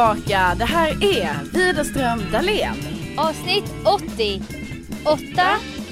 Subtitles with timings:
[0.00, 0.54] tillbaka.
[0.58, 2.74] Det här är Widerström Dahlén.
[3.16, 4.42] Avsnitt 80.
[5.04, 5.22] 8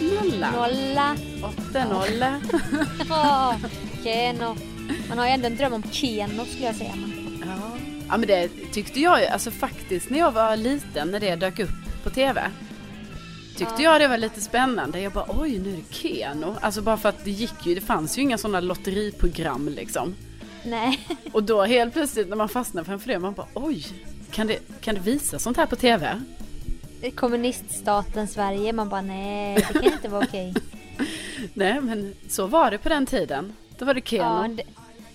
[0.01, 0.51] Nolla.
[0.51, 1.17] nolla.
[1.43, 2.41] Åtta nolla.
[3.09, 3.57] Ja,
[4.05, 4.57] Keno.
[5.09, 6.95] Man har ju ändå en dröm om Keno skulle jag säga.
[7.41, 7.79] Ja.
[8.09, 11.59] ja men det tyckte jag ju, alltså faktiskt när jag var liten när det dök
[11.59, 12.51] upp på tv.
[13.57, 15.01] Tyckte jag det var lite spännande.
[15.01, 16.57] Jag bara oj nu är det Keno.
[16.61, 20.15] Alltså bara för att det gick ju, det fanns ju inga sådana lotteriprogram liksom.
[20.65, 21.07] Nej.
[21.33, 23.87] Och då helt plötsligt när man fastnar framför det, man bara oj.
[24.31, 26.23] Kan det, kan det visa sånt här på tv?
[27.15, 28.73] Kommuniststaten Sverige.
[28.73, 30.55] Man bara nej, det kan inte vara okej.
[31.55, 33.53] Nej men så var det på den tiden.
[33.79, 34.25] Då var det Keno.
[34.25, 34.65] Ja.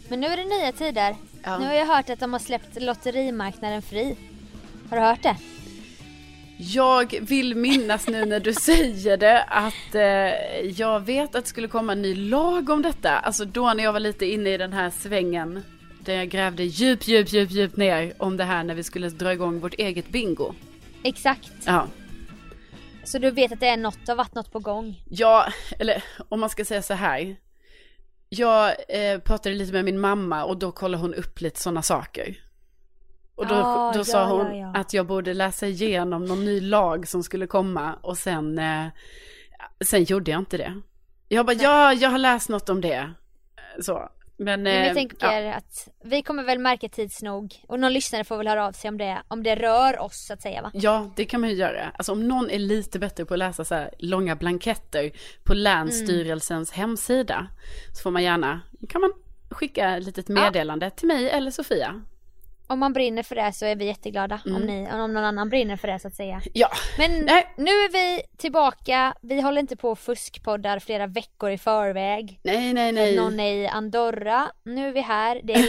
[0.08, 1.16] Men nu är det nya tider.
[1.44, 1.58] Ja.
[1.58, 4.18] Nu har jag hört att de har släppt lotterimarknaden fri.
[4.90, 5.38] Har du hört det?
[6.72, 11.68] Jag vill minnas nu när du säger det att eh, jag vet att det skulle
[11.68, 13.18] komma en ny lag om detta.
[13.18, 15.64] Alltså då när jag var lite inne i den här svängen.
[16.00, 19.34] Där jag grävde djupt, djupt, djupt, djupt ner om det här när vi skulle dra
[19.34, 20.54] igång vårt eget bingo.
[21.04, 21.52] Exakt.
[21.66, 21.88] Ja,
[23.04, 25.02] Så du vet att det är något, har varit något på gång?
[25.10, 25.48] ja
[25.80, 27.36] eller om man ska säga så här.
[28.30, 32.36] Jag eh, pratade lite med min mamma och då kollade hon upp lite sådana saker.
[33.44, 34.80] Och då, Ah, då ja, sa hon ja, ja.
[34.80, 38.86] att jag borde läsa igenom någon ny lag som skulle komma och sen, eh,
[39.86, 40.82] sen gjorde jag inte det.
[41.28, 43.12] Jag bara, ja, jag har läst något om det.
[43.82, 44.10] Så.
[44.38, 47.94] Men, Men eh, jag tänker ja, att vi kommer väl märka tids nog och någon
[47.94, 50.62] lyssnare får väl höra av sig om det, om det rör oss så att säga
[50.62, 50.72] va?
[50.74, 51.92] ja, det kan man ju göra.
[51.96, 55.12] Alltså om någon är lite bättre på att läsa så här långa blanketter
[55.44, 57.48] på Länsstyrelsens hemsida
[57.94, 59.12] så får man gärna, kan man
[59.50, 62.02] skicka ett litet meddelande till mig eller Sofia.
[62.74, 65.78] Om man brinner för det så är vi jätteglada om ni, om någon annan brinner
[65.78, 66.42] för det så att säga.
[66.54, 67.54] Ja, Men Nej.
[67.58, 72.40] nu är vi tillbaka, vi håller inte på och fuskpoddar flera veckor i förväg.
[72.44, 73.16] nej, nej, nej.
[73.16, 75.64] Någon är i Andorra, nu är vi här, det är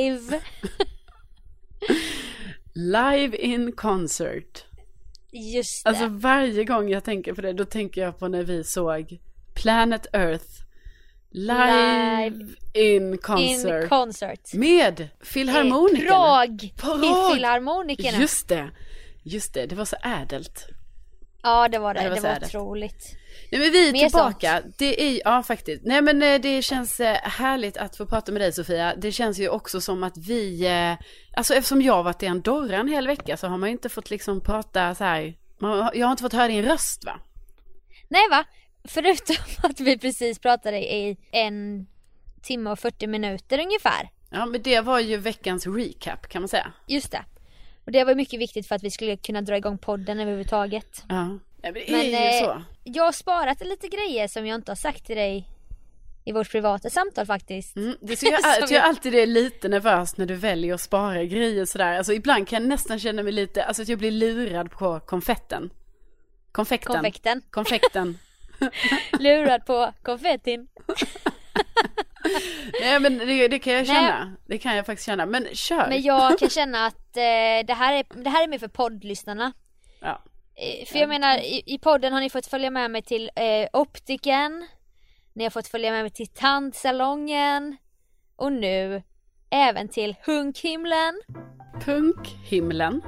[0.00, 0.40] live.
[2.74, 4.64] Live in concert.
[5.32, 5.88] Just det.
[5.90, 9.18] Alltså varje gång jag tänker på det, då tänker jag på när vi såg
[9.54, 10.46] Planet Earth
[11.30, 13.82] live, in concert.
[13.82, 14.52] In concert.
[14.54, 16.08] med Filharmonikerna.
[16.10, 16.72] Prag.
[16.76, 17.04] Prag.
[17.04, 18.18] I Filharmonikerna.
[18.18, 18.70] Just det.
[19.22, 20.66] Just det, det var så ädelt.
[21.42, 22.54] Ja det var det, Ja, det det var var, så ädelt.
[22.54, 23.16] otroligt.
[23.52, 24.62] Nej men vi är Mer tillbaka.
[24.78, 25.82] Det är, ja faktiskt.
[25.84, 28.94] Nej men eh, det känns eh, härligt att få prata med dig Sofia.
[28.96, 32.76] Det känns ju också som att vi, eh, alltså eftersom jag har varit i Andorra
[32.76, 35.34] en hel vecka så har man ju inte fått liksom prata så här.
[35.94, 37.20] Jag har inte fått höra din röst va?
[38.08, 38.44] Nej va?
[38.84, 41.86] Förutom att vi precis pratade i en
[42.42, 44.10] timme och 40 minuter ungefär.
[44.30, 46.72] Ja men det var ju veckans recap kan man säga.
[46.86, 47.24] Just det.
[47.84, 51.04] Och det var mycket viktigt för att vi skulle kunna dra igång podden överhuvudtaget.
[51.08, 51.38] Ja.
[51.62, 52.62] Men det är Men ju eh, så.
[52.84, 55.48] jag har sparat lite grejer som jag inte har sagt till dig
[56.24, 57.76] i vårt privata samtal faktiskt.
[57.76, 60.80] Mm, det så jag, jag tycker alltid det är lite nervöst när du väljer att
[60.80, 61.98] spara grejer sådär.
[61.98, 65.70] Alltså ibland kan jag nästan känna mig lite, alltså att jag blir lurad på konfetten.
[66.52, 66.94] Konfekten.
[66.94, 67.42] Konfekten.
[67.50, 68.18] Konfekten.
[69.18, 70.68] Lurad på konfettin.
[72.80, 73.96] Nej men det, det kan jag Nej.
[73.96, 74.36] känna.
[74.46, 75.26] Det kan jag faktiskt känna.
[75.26, 75.88] Men kör.
[75.88, 79.52] Men jag kan känna att eh, det, här är, det här är mer för poddlyssnarna.
[80.00, 80.22] Ja.
[80.54, 83.68] Eh, För jag menar i, i podden har ni fått följa med mig till eh,
[83.72, 84.66] optiken.
[85.32, 87.76] Ni har fått följa med mig till tandsalongen.
[88.36, 89.02] Och nu
[89.50, 91.20] även till hunkhimlen.
[91.84, 93.02] Punkhimlen.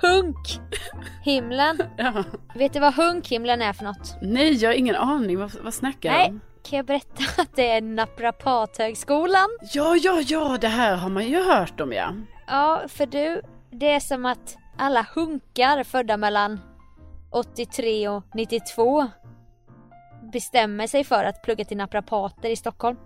[0.00, 1.82] Hunkhimlen.
[1.96, 2.24] Ja.
[2.54, 4.16] Vet du vad hunkhimlen är för något?
[4.22, 5.38] Nej jag har ingen aning.
[5.38, 6.40] Vad, vad snackar du om?
[6.62, 9.48] Kan jag berätta att det är Naprapathögskolan?
[9.72, 12.14] Ja, ja, ja, det här har man ju hört om ja.
[12.46, 16.60] Ja, för du, det är som att alla hunkar födda mellan
[17.30, 19.06] 83 och 92
[20.32, 22.96] bestämmer sig för att plugga till naprapater i Stockholm.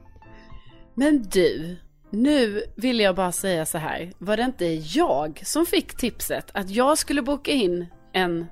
[0.95, 1.77] Men du,
[2.11, 4.13] nu vill jag bara säga så här.
[4.19, 4.67] Var det inte
[4.99, 8.47] jag som fick tipset att jag skulle boka in en,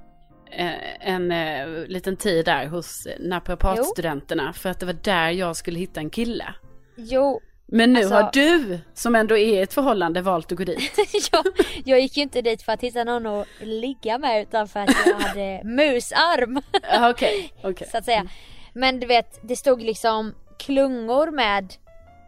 [0.50, 5.78] eh, en, eh, liten tid där hos naprapatstudenterna för att det var där jag skulle
[5.78, 6.54] hitta en kille?
[6.96, 7.40] Jo,
[7.72, 10.92] Men nu Alltså- har du, som ändå är i ett förhållande, valt att gå dit.
[11.32, 11.44] jag,
[11.84, 14.90] jag gick ju inte dit för att hitta någon att ligga med utan för att
[15.06, 16.62] jag hade musarm.
[16.82, 17.88] Ja, Okej, okej.
[17.92, 18.26] så att säga.
[18.72, 21.74] Men du vet, det stod liksom klungor med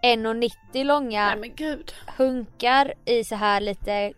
[0.02, 1.79] 1,90 långa Nej
[2.17, 4.12] hunkar i så här lite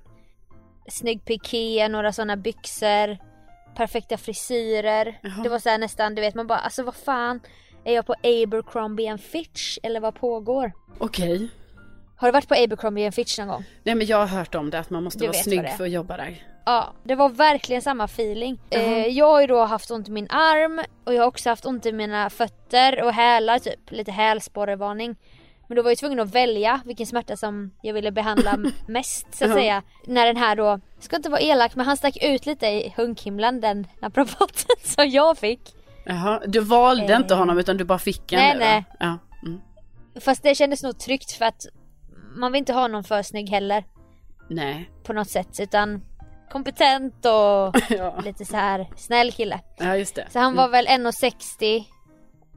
[0.88, 3.18] snygg piké, några sådana byxor,
[3.76, 5.18] perfekta frisyrer.
[5.22, 5.42] Jaha.
[5.42, 7.40] Det var så här nästan, du vet man bara alltså vad fan
[7.84, 10.72] är jag på Abercrombie and Fitch eller vad pågår?
[10.98, 11.48] Okej.
[12.16, 13.64] Har du varit på Abercrombie and Fitch någon gång?
[13.82, 15.90] Nej men jag har hört om det, att man måste Du vara snygg för att
[15.90, 16.46] jobba där.
[16.64, 18.60] Ja, det var verkligen samma feeling.
[18.70, 21.66] Eh, jag har ju då haft ont i min arm och jag har också haft
[21.66, 25.16] ont i mina fötter och hälar typ, lite hälsporrevarning.
[25.72, 28.56] Men då var jag tvungen att välja vilken smärta som jag ville behandla
[28.88, 29.82] mest så att säga.
[30.06, 33.60] När den här då, ska inte vara elak men han stack ut lite i hunkhimlen
[33.60, 35.60] den naprapaten som jag fick.
[36.04, 37.16] Jaha, du valde Eh.
[37.20, 38.58] inte honom utan du bara fick en Nej, va?
[38.64, 38.84] nej.
[39.00, 39.18] Ja.
[39.46, 39.60] Mm.
[40.20, 41.66] Fast det kändes nog tryggt för att
[42.36, 43.84] man vill inte ha någon för snygg heller
[44.50, 44.90] Nej.
[45.02, 46.02] på något sätt utan
[46.50, 48.20] kompetent och Ja.
[48.24, 49.60] lite så här snäll kille.
[49.78, 50.26] ja, just det.
[50.30, 51.84] Så han var väl 1,60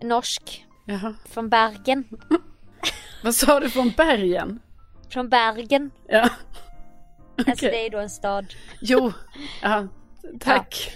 [0.02, 1.14] norsk Jaha.
[1.30, 2.04] från Bergen.
[3.24, 4.60] Vad sa du från bergen?
[5.10, 5.92] Från Bergen.
[6.08, 6.30] Ja.
[7.38, 7.72] Alltså Okej.
[7.72, 8.46] det är då en stad.
[8.82, 9.14] Jo.
[9.62, 9.88] Ja.
[10.40, 10.92] Tack.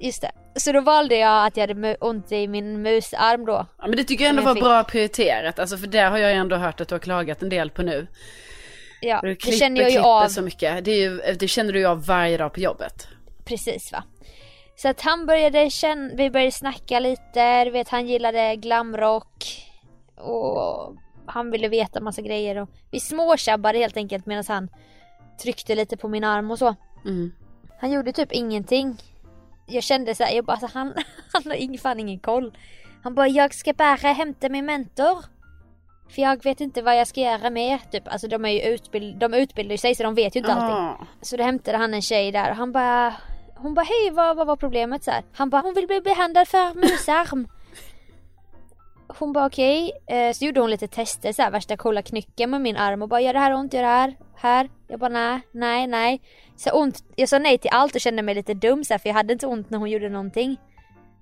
[0.00, 0.30] Just det.
[0.60, 3.66] Så då valde jag att jag hade ont i min musarm då.
[3.78, 4.62] Ja, men det tycker jag ändå jag var fick.
[4.64, 5.58] bra prioriterat.
[5.58, 8.06] Alltså för det har jag ändå hört att du har klagat en del på nu.
[9.00, 10.84] Ja, Du det klipper, känner jag ju klipper av så mycket.
[10.84, 13.08] Det, är ju, det känner du ju av varje dag på jobbet.
[13.44, 14.04] precis va.
[14.76, 19.44] Så att han började känna, vi började snacka lite, du vet han gillade glamrock.
[20.22, 20.96] Och
[21.26, 24.68] han ville veta massa grejer och vi småtjabbade helt enkelt medan han
[25.42, 26.74] tryckte lite på min arm och så.
[27.04, 27.32] Mm.
[27.80, 28.96] Han gjorde typ ingenting.
[29.66, 30.94] Jag kände så här, jag bara alltså, han,
[31.32, 32.56] han har fan ingen koll.
[33.02, 35.24] Han bara, jag ska bara hämta min mentor.
[36.08, 37.78] För jag vet inte vad jag ska göra mer.
[37.90, 40.52] Typ, alltså de är ju utbild, de utbildar ju sig så de vet ju inte
[40.52, 40.76] allting.
[40.76, 41.06] Ah.
[41.20, 43.14] Så då hämtade han en tjej där och han bara
[43.56, 45.24] Hon bara hej vad, vad var problemet så här?
[45.32, 47.48] Han bara hon vill bli behandlad för musarm.
[49.18, 52.60] Hon bara okej, eh, så gjorde hon lite tester så här, värsta coola knycken med
[52.60, 54.70] min arm och bara gör det här ont, gör det här, här.
[54.88, 56.20] Jag bara nej, nej, nej.
[56.56, 59.08] Så ont, jag sa nej till allt och kände mig lite dum så här, för
[59.08, 60.56] jag hade inte ont när hon gjorde någonting.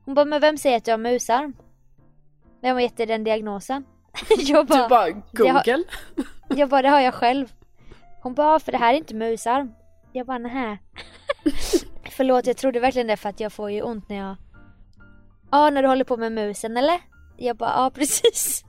[0.04, 1.54] Hon bara men vem säger att du har musarm?
[2.62, 3.84] Vem har gett dig den diagnosen?
[4.38, 5.84] jag Du bara Google.
[6.48, 7.52] jag bara, det har jag själv.
[8.22, 9.72] Hon bara, för det här är inte musarm.
[10.12, 10.78] Jag bara, nähä.
[12.10, 14.36] Förlåt, jag trodde verkligen det för att jag får ju ont när jag...
[15.50, 17.00] Ja, när du håller på med musen eller?
[17.42, 18.64] Jag bara, ja precis.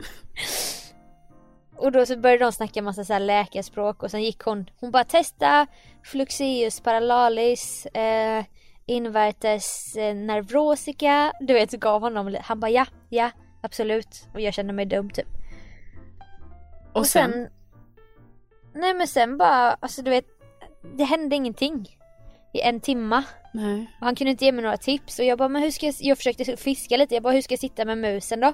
[1.78, 4.92] Och då så började de snacka massa så här läkarspråk och sen gick hon, hon
[4.92, 5.68] bara testa
[6.04, 8.46] Fluxeus paralalis, eh,
[8.86, 11.32] invertes eh, nervrosica.
[11.40, 13.32] Du vet, så gav honom, han bara ja, ja,
[13.62, 14.28] absolut.
[14.34, 15.28] Och jag kände mig dum typ.
[16.94, 17.50] Och sen?
[18.74, 20.26] Nej men sen bara, alltså du vet,
[20.98, 21.98] det hände ingenting.
[22.54, 23.24] I en timma.
[23.52, 23.96] Nej.
[24.00, 25.96] Och han kunde inte ge mig några tips och jag bara, men hur ska jag,
[26.00, 28.54] jag försökte fiska lite, jag bara, hur ska jag sitta med musen då?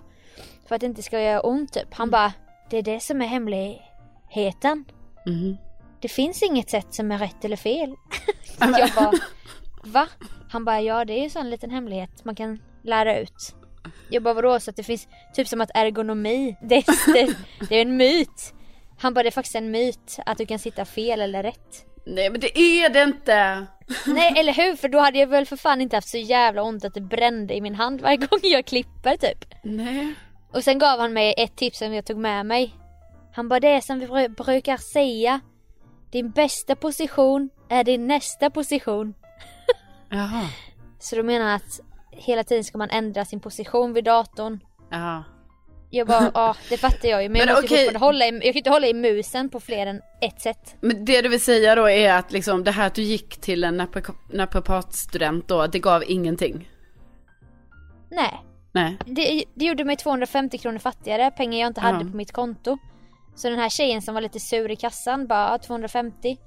[0.68, 1.94] För att det inte ska göra ont typ.
[1.94, 2.34] Han bara,
[2.70, 4.86] det är det som är hemligheten.
[5.26, 5.58] Mhm.
[6.02, 7.96] Det finns inget sätt som är rätt eller fel.
[8.60, 9.12] Jag bara,
[9.84, 10.08] va?
[10.50, 13.56] Han bara, ja det är ju en sån liten hemlighet man kan lära ut.
[14.10, 14.60] Jag bara, vadå?
[14.60, 17.36] Så att det finns typ som att ergonomi, det är, det,
[17.70, 18.54] det är en myt.
[19.00, 21.86] Han bara, det är faktiskt en myt att du kan sitta fel eller rätt.
[22.06, 23.66] Nej men det är det inte.
[24.08, 24.76] Nej eller hur?
[24.76, 27.54] För då hade jag väl för fan inte haft så jävla ont att det brände
[27.56, 29.46] i min hand varje gång jag klipper typ.
[29.64, 30.14] Nej.
[30.54, 32.76] Och sen gav han mig ett tips som jag tog med mig.
[33.34, 35.40] Han bara det är som vi bru- brukar säga.
[36.12, 39.14] Din bästa position är din nästa position.
[40.10, 40.48] Jaha.
[41.00, 41.80] Så då menar han att
[42.12, 44.60] hela tiden ska man ändra sin position vid datorn.
[44.90, 45.24] Jaha.
[45.90, 48.42] Jag bara, ja det fattar jag ju men, Men jag måste fortfarande hålla i, jag
[48.44, 50.76] kan inte hålla i musen på fler än ett sätt.
[50.82, 53.64] Men det du vill säga då är att liksom det här att du gick till
[53.64, 53.88] en
[54.34, 56.70] naprapatstudent då, det gav ingenting?
[58.12, 58.34] Nej,
[58.72, 58.98] Nej.
[59.06, 62.12] det, det gjorde mig 250 kronor fattigare, pengar jag inte hade Ja.
[62.12, 62.78] på mitt konto.
[63.36, 66.38] Så den här tjejen som var lite sur i kassan bara, "Ja, 250.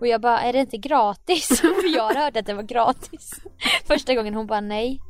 [0.00, 1.48] Och jag bara, är det inte gratis?
[1.60, 3.32] För jag hört att det var gratis.
[3.86, 5.00] Första gången hon bara, nej.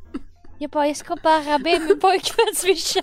[0.59, 3.01] Jag bara, jag ska bara be min pojkvän swisha.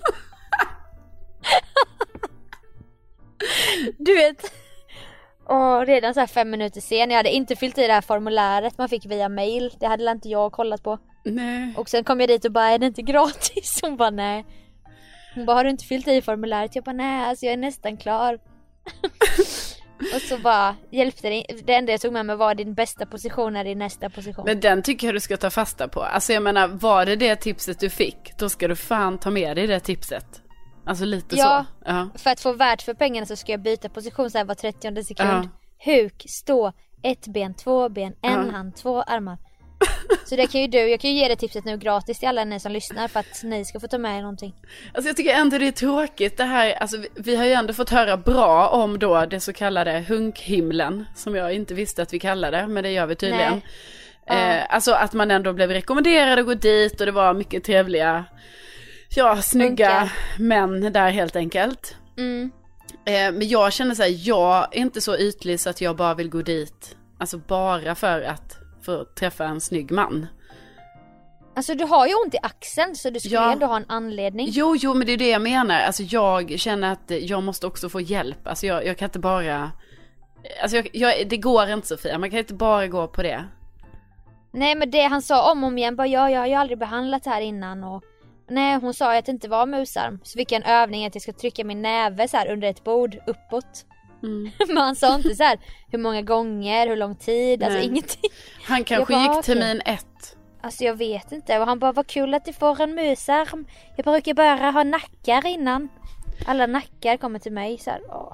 [3.98, 4.52] Du vet.
[5.44, 8.88] Och redan så fem minuter sen, jag hade inte fyllt i det här formuläret man
[8.88, 9.72] fick via mail.
[9.80, 10.98] Det hade inte jag kollat på.
[11.24, 11.74] Nej.
[11.76, 13.78] Och sen kom jag dit och bara, är det inte gratis?
[13.82, 14.44] Hon bara, nej.
[15.34, 16.74] Hon bara, har du inte fyllt i formuläret?
[16.74, 18.38] Jag bara, nej alltså jag är nästan klar.
[20.14, 21.44] och så bara hjälpte det.
[21.64, 24.44] Det enda jag tog med mig var din bästa position är din nästa position.
[24.44, 26.02] Men den tycker jag du ska ta fasta på.
[26.02, 29.56] Alltså jag menar, var det det tipset du fick, då ska du fan ta med
[29.56, 30.42] dig det tipset.
[30.88, 31.64] Alltså lite Ja.
[31.84, 31.88] så.
[31.90, 32.08] Ja.
[32.18, 35.04] För att få värt för pengarna så ska jag byta position så här var 30
[35.04, 35.30] sekund.
[35.30, 35.48] Ja.
[35.92, 38.52] Huk, stå, ett ben, två ben, en Ja.
[38.52, 39.36] hand, två armar.
[40.24, 42.44] Så det kan ju du, jag kan ju ge det tipset nu gratis till alla
[42.44, 44.54] ni som lyssnar för att ni ska få ta med er någonting.
[44.94, 47.72] Alltså jag tycker ändå det är tråkigt det här, alltså vi, vi har ju ändå
[47.72, 52.18] fått höra bra om då det så kallade hunkhimlen, som jag inte visste att vi
[52.18, 53.60] kallade, men det gör vi tydligen.
[54.28, 54.56] Nej.
[54.58, 58.24] Eh, alltså att man ändå blev rekommenderad att gå dit och det var mycket trevliga,
[59.14, 60.12] ja snygga Hunkar.
[60.38, 61.96] män där helt enkelt.
[62.18, 62.50] Mm.
[63.04, 66.14] Eh, men jag känner så här, jag är inte så ytlig så att jag bara
[66.14, 70.26] vill gå dit, alltså bara för att få träffa en snygg man.
[71.56, 73.52] Alltså du har ju ont i axeln så du skulle Ja.
[73.52, 74.48] ändå ha en anledning.
[74.50, 75.80] Jo, jo, men det är det jag menar.
[75.80, 78.46] Alltså jag känner att jag måste också få hjälp.
[78.46, 79.70] Alltså jag, jag kan inte bara...
[80.62, 83.44] Alltså jag, jag, det går inte Sofia, man kan inte bara gå på det.
[84.52, 86.78] Nej men det han sa om och om igen bara ja, jag har ju aldrig
[86.78, 88.02] behandlat det här innan och
[88.48, 90.20] Nej hon sa att det inte var musarm.
[90.22, 92.84] Så fick jag en övning att jag ska trycka min näve så här under ett
[92.84, 93.86] bord uppåt.
[94.22, 94.50] Mm.
[94.68, 95.58] Men han sa inte så här
[95.90, 97.86] hur många gånger, hur lång tid, alltså Nej.
[97.88, 98.30] ingenting.
[98.64, 99.42] Han kanske bara, gick okej.
[99.42, 100.36] termin ett.
[100.60, 103.66] Alltså jag vet inte och han bara vad kul att du får en musarm.
[103.96, 105.88] Jag brukar bara ha nackar innan.
[106.46, 108.00] Alla nackar kommer till mig så här.
[108.08, 108.32] åh.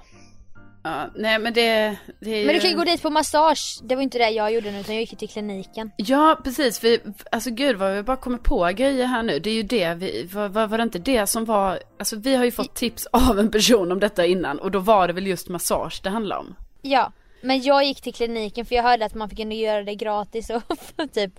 [0.86, 3.78] Ja, nej men det, det är Men du kan ju gå dit på massage.
[3.82, 5.90] Det var inte det jag gjorde nu utan jag gick till kliniken.
[5.96, 6.78] Ja, precis.
[6.78, 6.98] För,
[7.32, 9.38] alltså gud vad vi bara kommer på grejer här nu.
[9.38, 12.36] Det är ju det vi, var, var, var det inte det som var, alltså vi
[12.36, 15.26] har ju fått tips av en person om detta innan och då var det väl
[15.26, 16.54] just massage det handlar om.
[16.82, 17.12] Ja,
[17.42, 20.50] men jag gick till kliniken för jag hörde att man fick ändå göra det gratis
[20.50, 20.62] och
[21.12, 21.32] typ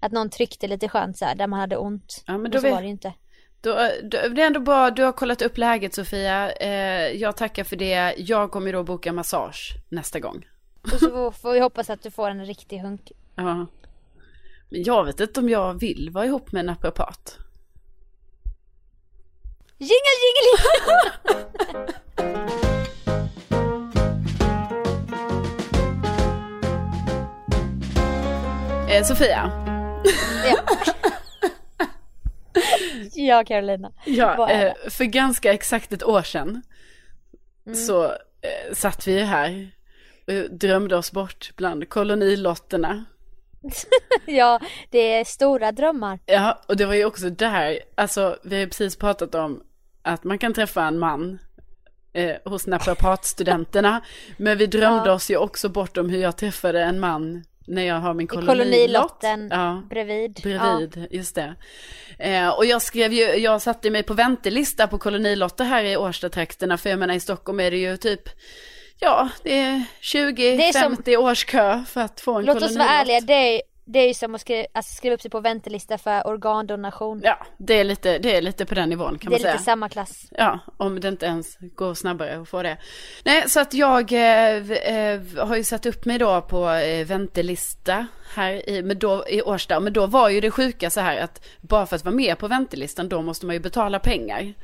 [0.00, 2.24] att någon tryckte lite skönt så här där man hade ont.
[2.26, 3.12] Ja, men då så vi- var det ju inte.
[3.66, 6.52] Då, då, det är ändå bra, du har kollat upp läget Sofia.
[6.52, 8.14] Eh, jag tackar för det.
[8.18, 10.46] Jag kommer då boka massage nästa gång.
[10.82, 13.12] Och så får vi hoppas att du får en riktig hunk.
[13.34, 13.66] Ja.
[14.68, 17.38] Men jag vet inte om jag vill vara ihop med en naprapat.
[19.78, 21.92] Jingle jingle!
[28.88, 29.50] Eh, Sofia.
[30.44, 30.56] ja.
[33.12, 33.92] ja Carolina.
[34.06, 36.62] Ja, eh, för ganska exakt ett år sedan
[37.74, 39.70] så eh, satt vi här
[40.26, 43.04] och drömde oss bort bland kolonilotterna.
[44.26, 44.60] Ja,
[44.90, 46.18] det är stora drömmar.
[46.26, 49.62] Ja, och det var ju också där, alltså vi har ju precis pratat om
[50.02, 51.38] att man kan träffa en man
[52.12, 54.00] eh, hos naprapatstudenterna.
[54.36, 55.12] men vi drömde Ja.
[55.12, 58.28] oss ju också bort om hur jag träffade en man när jag har min I
[58.28, 58.58] kolonilott.
[58.58, 59.82] kolonilotten Ja.
[59.90, 60.40] bredvid.
[60.42, 61.54] Bredvid, just det.
[62.18, 66.78] Eh, och jag skrev ju, jag satte mig på väntelista på kolonilotter här i Årstatrakterna,
[66.78, 68.22] för jag menar i Stockholm är det ju typ,
[69.00, 72.52] ja, det är 20-50 års kö för att få en Ja.
[72.54, 72.88] Låt oss kolonilott.
[72.88, 75.40] vara ärliga, det är, det är ju som att skriva, alltså skriva upp sig på
[75.40, 77.20] väntelista för organdonation.
[77.24, 79.52] Ja, det är lite, det är lite på den nivån kan det man är säga.
[79.52, 80.26] lite samma klass.
[80.30, 82.76] Ja, om det inte ens går snabbare att få det.
[83.24, 88.06] Nej, så att jag eh, eh, har ju satt upp mig då på eh, väntelista
[88.34, 89.80] här i, men då, i Årsta.
[89.80, 92.48] Men då var ju det sjuka så här att bara för att vara med på
[92.48, 94.54] väntelistan då måste man ju betala pengar.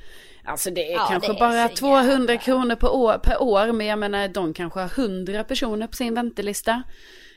[0.45, 3.43] Alltså det är Ja, kanske det är bara så 200 jävla- kronor per år, per
[3.43, 6.83] år, men jag menar de kanske har 100 personer på sin väntelista.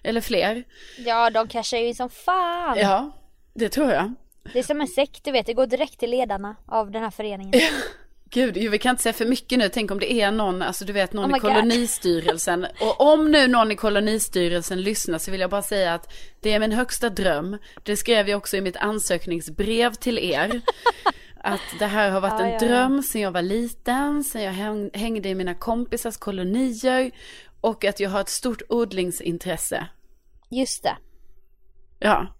[0.06, 0.64] Eller fler.
[0.98, 2.78] Ja, de cashar ju in som fan.
[2.78, 3.12] Ja,
[3.54, 4.14] det tror jag.
[4.54, 5.46] Det är som en sekt, du vet.
[5.46, 7.54] Det går direkt till ledarna av den här föreningen.
[8.30, 9.70] Gud, vi kan inte säga för mycket nu.
[9.70, 11.52] Tänk om det är någon, alltså du vet någon Oh i my God.
[11.54, 12.68] kolonistyrelsen.
[12.82, 16.60] Och om nu någon i kolonistyrelsen lyssnar så vill jag bara säga att det är
[16.60, 17.58] min högsta dröm.
[17.84, 20.62] Det skrev jag också i mitt ansökningsbrev till er.
[21.44, 22.68] Att det här har varit Ja, en ja, ja.
[22.68, 27.12] dröm sen jag var liten, sen jag häng, hängde i mina kompisars kolonier.
[27.62, 29.88] Och att jag har ett stort odlingsintresse.
[30.50, 30.98] Just det.
[32.00, 32.28] Ja.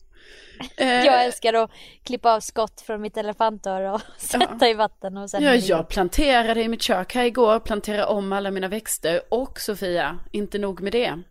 [0.78, 1.72] Eh, Jag älskar att
[2.04, 5.44] klippa av skott från mitt elefantöra och sätta i vatten och sen...
[5.44, 10.20] Ja, jag planterade i mitt kök här igår, planterade om alla mina växter och Sofia,
[10.32, 11.22] inte nog med det.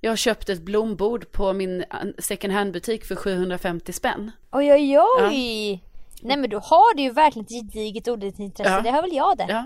[0.00, 1.84] Jag har köpt ett blombord på min
[2.18, 4.30] second hand butik för 750 spänn.
[4.52, 5.84] Oj, oj, oj!
[6.22, 8.70] Nej men du har det ju verkligen ett gediget odlingsintresse.
[8.70, 8.80] Ja.
[8.80, 9.46] Det har väl jag det?
[9.48, 9.64] Ja,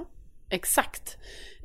[0.51, 1.17] exakt.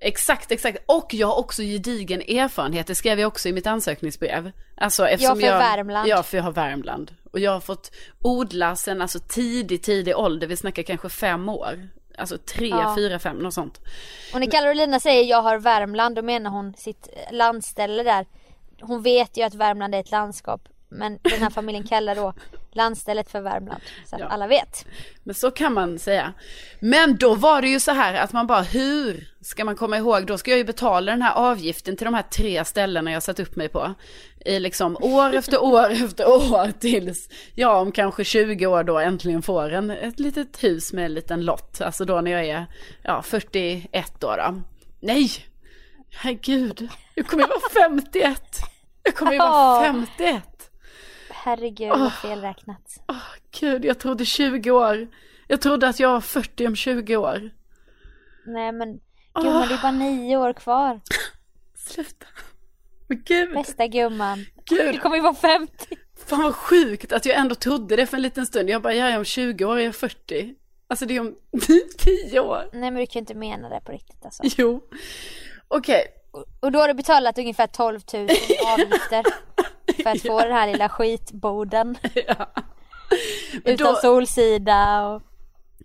[0.03, 0.77] Exakt, exakt.
[0.85, 4.51] Och jag har också gedigen erfarenhet, det skrev jag också i mitt ansökningsbrev.
[4.77, 5.57] Alltså eftersom för jag...
[5.59, 6.07] Värmland.
[6.09, 7.15] Ja, för jag har Värmland.
[7.31, 11.89] Och jag har fått odla sen alltså tidig, tidig ålder, vi snackar kanske fem år.
[12.17, 12.95] Alltså tre, Ja.
[12.97, 13.81] fyra, fem, något sånt.
[14.33, 18.25] Och när Carolina säger jag har Värmland då menar hon sitt landställe där.
[18.81, 20.61] Hon vet ju att Värmland är ett landskap.
[20.91, 22.33] Men den här familjen kallar då
[22.71, 23.81] landstället för Värmland.
[24.05, 24.27] Så att Ja.
[24.27, 24.86] alla vet.
[25.24, 26.33] Men så kan man säga.
[26.79, 30.25] Men då var det ju så här att man bara, hur ska man komma ihåg?
[30.25, 33.39] Då ska jag ju betala den här avgiften till de här tre ställena jag satt
[33.39, 33.93] upp mig på.
[34.45, 39.41] I liksom år efter år efter år tills jag om kanske 20 år då äntligen
[39.41, 41.81] får en, ett litet hus med en liten lott.
[41.81, 42.65] Alltså då när jag är
[43.03, 44.62] ja, 41 år då.
[45.00, 45.31] Nej!
[46.13, 48.41] Herregud, jag kommer ju vara 51.
[49.03, 50.43] Jag kommer ju vara 51.
[51.43, 52.98] Herregud vad felräknat.
[53.07, 53.15] Åh,
[53.60, 55.07] gud, jag trodde 20 år.
[55.48, 57.50] Jag trodde att jag var 40 om 20 år.
[58.45, 59.00] Nej men
[59.33, 61.00] gumman det är bara nio år kvar.
[61.75, 62.25] Sluta.
[63.07, 64.45] Men gud, Bästa gumman.
[64.69, 65.01] Du gud.
[65.01, 65.98] kommer ju vara 50.
[66.25, 68.69] Fan vad sjukt att jag ändå trodde det för en liten stund.
[68.69, 70.55] Jag bara, ja, om 20 år är jag 40.
[70.88, 71.36] Alltså det är om
[71.98, 72.69] 10 år.
[72.74, 74.43] Nej men du kan ju inte mena det på riktigt alltså.
[74.57, 74.81] Jo.
[75.67, 76.05] Okej.
[76.60, 78.21] Och då har du betalat ungefär 12 000
[78.74, 79.24] avgifter.
[80.03, 81.98] För att få den här lilla skitboden.
[82.27, 82.53] Ja.
[83.63, 85.21] Men Utan då- solsida och...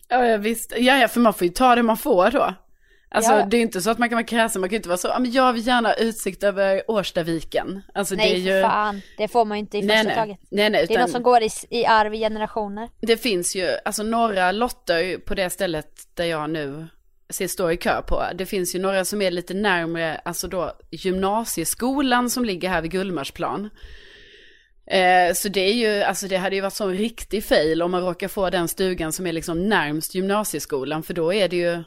[0.09, 0.73] Ja, ja visst.
[0.79, 2.55] Ja, ja, för man får ju ta det man får då.
[3.11, 3.47] Alltså Ja.
[3.47, 5.19] det är inte så att man kan vara kräsen, man kan inte vara så, ja
[5.19, 7.83] men jag vill gärna ha utsikt över Årstaviken.
[7.95, 8.63] Alltså Nej det är ju...
[8.63, 10.15] fan, det får man ju inte i första nej, nej.
[10.17, 10.39] taget.
[10.51, 12.89] nej, nej, Det är utan något som går i, i arv i generationer.
[13.01, 16.87] det finns ju, alltså några lotter på det stället där jag nu
[17.31, 18.23] ser står i kö på.
[18.35, 22.91] Det finns ju några som är lite närmare, alltså då gymnasieskolan som ligger här vid
[22.91, 23.71] Gullmarsplan.
[24.87, 28.03] Eh, så det är ju, alltså det hade ju varit sån riktig fail om man
[28.03, 31.03] råkar få den stugan som är liksom närmst gymnasieskolan.
[31.03, 31.83] För då är det ju,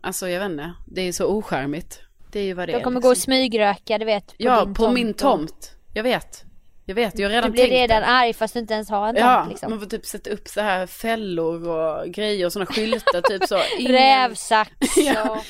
[0.00, 2.00] alltså jag vet inte, det är så ocharmigt.
[2.32, 2.82] Det är ju vad det De är.
[2.82, 3.08] kommer liksom.
[3.08, 4.26] gå och smygröka, du vet.
[4.26, 5.74] På Ja, på tomt min tomt.
[5.94, 6.44] Jag vet.
[6.84, 8.06] Jag vet, jag har redan Du blir tänkt redan det.
[8.08, 9.70] arg fast du inte ens har en Ja, liksom.
[9.70, 13.58] man får typ sätta upp så här fällor och grejer och sådana skyltar typ så.
[13.78, 15.30] Ingen, Rävsax Ja.
[15.30, 15.44] och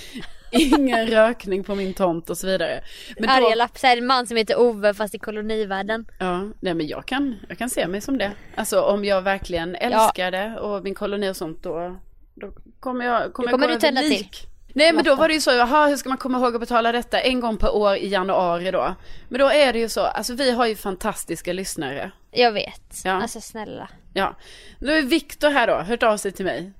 [0.60, 2.80] ingen rökning på min tomt och så vidare.
[3.18, 6.06] Men då, arga lapp, så här, en man som heter Ove fast i kolonivärlden.
[6.20, 8.32] ja, nej men jag kan, jag kan se mig som det.
[8.54, 11.96] Alltså om jag verkligen älskar det och min koloni och sånt då,
[12.34, 14.46] då kommer jag, kommer kommer jag gå du över lik.
[14.74, 16.92] Nej men då var det ju så, jaha hur ska man komma ihåg att betala
[16.92, 18.94] detta en gång per år i januari då?
[19.28, 22.10] Men då är det ju så, alltså vi har ju fantastiska lyssnare.
[22.30, 23.00] Jag vet.
[23.04, 23.12] Ja.
[23.12, 23.88] Alltså snälla.
[24.12, 24.36] Ja,
[24.78, 26.72] då är Viktor här då, hört av sig till mig.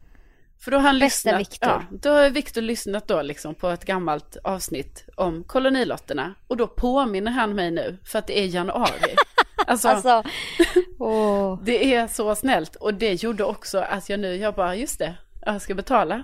[0.60, 1.68] För då har han Bästa lyssnat, Viktor.
[1.70, 6.34] ja, då har Viktor lyssnat då liksom på ett gammalt avsnitt om kolonilotterna.
[6.46, 9.16] Och då påminner han mig nu, för att det är januari.
[9.66, 10.22] Alltså, Alltså,
[10.98, 11.58] åh.
[11.62, 12.76] det är så snällt.
[12.76, 15.14] Och det gjorde också att jag nu, jag bara, just det,
[15.46, 16.22] jag ska betala.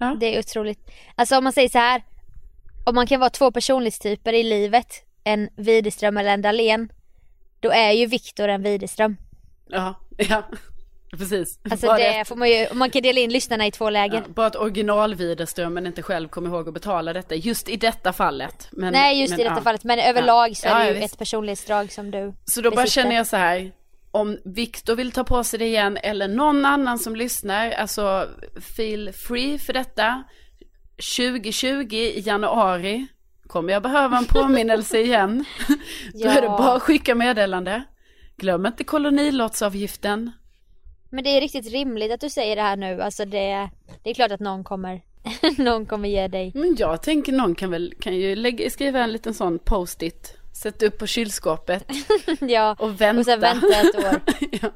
[0.00, 0.90] Ja, Det är otroligt.
[1.14, 2.02] Alltså om man säger så här.
[2.86, 4.86] Om man kan vara två personlighetstyper i livet.
[5.24, 6.92] En Widerström eller en Dahlén.
[7.60, 9.16] Då är ju Viktor en Widerström.
[9.68, 10.42] ja, ja.
[11.18, 11.58] precis.
[11.70, 14.16] Alltså Bara det får man ju, man kan dela in lyssnarna i två läger.
[14.16, 18.12] Ja, bara att original Widerström inte själv kommer ihåg att betala detta, just i detta
[18.12, 18.68] fallet.
[18.72, 19.62] Men, Nej just men, i detta ja.
[19.62, 21.12] fallet men överlag så är Ja, det ja, ju visst.
[21.14, 23.02] ett personlighetsdrag som du Så då bara besitter.
[23.02, 23.72] känner jag så här,
[24.10, 28.28] om Viktor vill ta på sig det igen eller någon annan som lyssnar, alltså
[28.76, 30.22] feel free för detta.
[31.18, 33.06] 2020 i januari
[33.46, 35.44] kommer jag behöva en påminnelse igen.
[36.14, 36.58] Då är det Ja.
[36.58, 37.82] bara att skicka meddelande.
[38.36, 40.30] Glöm inte kolonilottsavgiften.
[41.10, 43.02] Men det är riktigt rimligt att du säger det här nu.
[43.02, 43.70] Alltså det,
[44.02, 45.02] det är klart att någon kommer,
[45.58, 46.52] någon kommer ge dig.
[46.54, 50.36] Men jag tänker någon kan väl, kan ju lägga, skriva en liten sån post-it.
[50.62, 51.84] Sätta upp på kylskåpet
[52.40, 52.76] ja.
[52.78, 53.20] och vänta.
[53.20, 54.20] Och sen vänta ett år.
[54.62, 54.70] ja.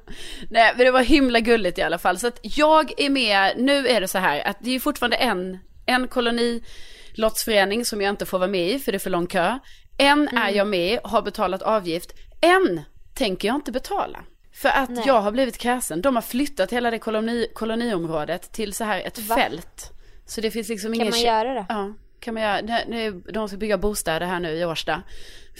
[0.50, 2.18] Nej men det var himla gulligt i alla fall.
[2.18, 5.58] Så att jag är med, nu är det så här att det är fortfarande en,
[5.86, 9.58] en kolonilottsförening som jag inte får vara med i för det är för lång kö.
[9.98, 10.56] En är Mm.
[10.56, 12.12] jag med i, har betalat avgift.
[12.40, 12.80] En
[13.14, 14.18] tänker jag inte betala.
[14.54, 15.02] För att Nej.
[15.06, 16.02] jag har blivit kräsen.
[16.02, 19.36] De har flyttat hela det koloni, koloniområdet till så här ett Va?
[19.36, 19.90] fält.
[20.26, 21.06] Så det finns liksom Kan ingen...
[21.10, 21.66] man kä- göra det?
[21.68, 23.20] Ja, kan man göra.
[23.32, 25.02] De ska bygga bostäder här nu i Årsta.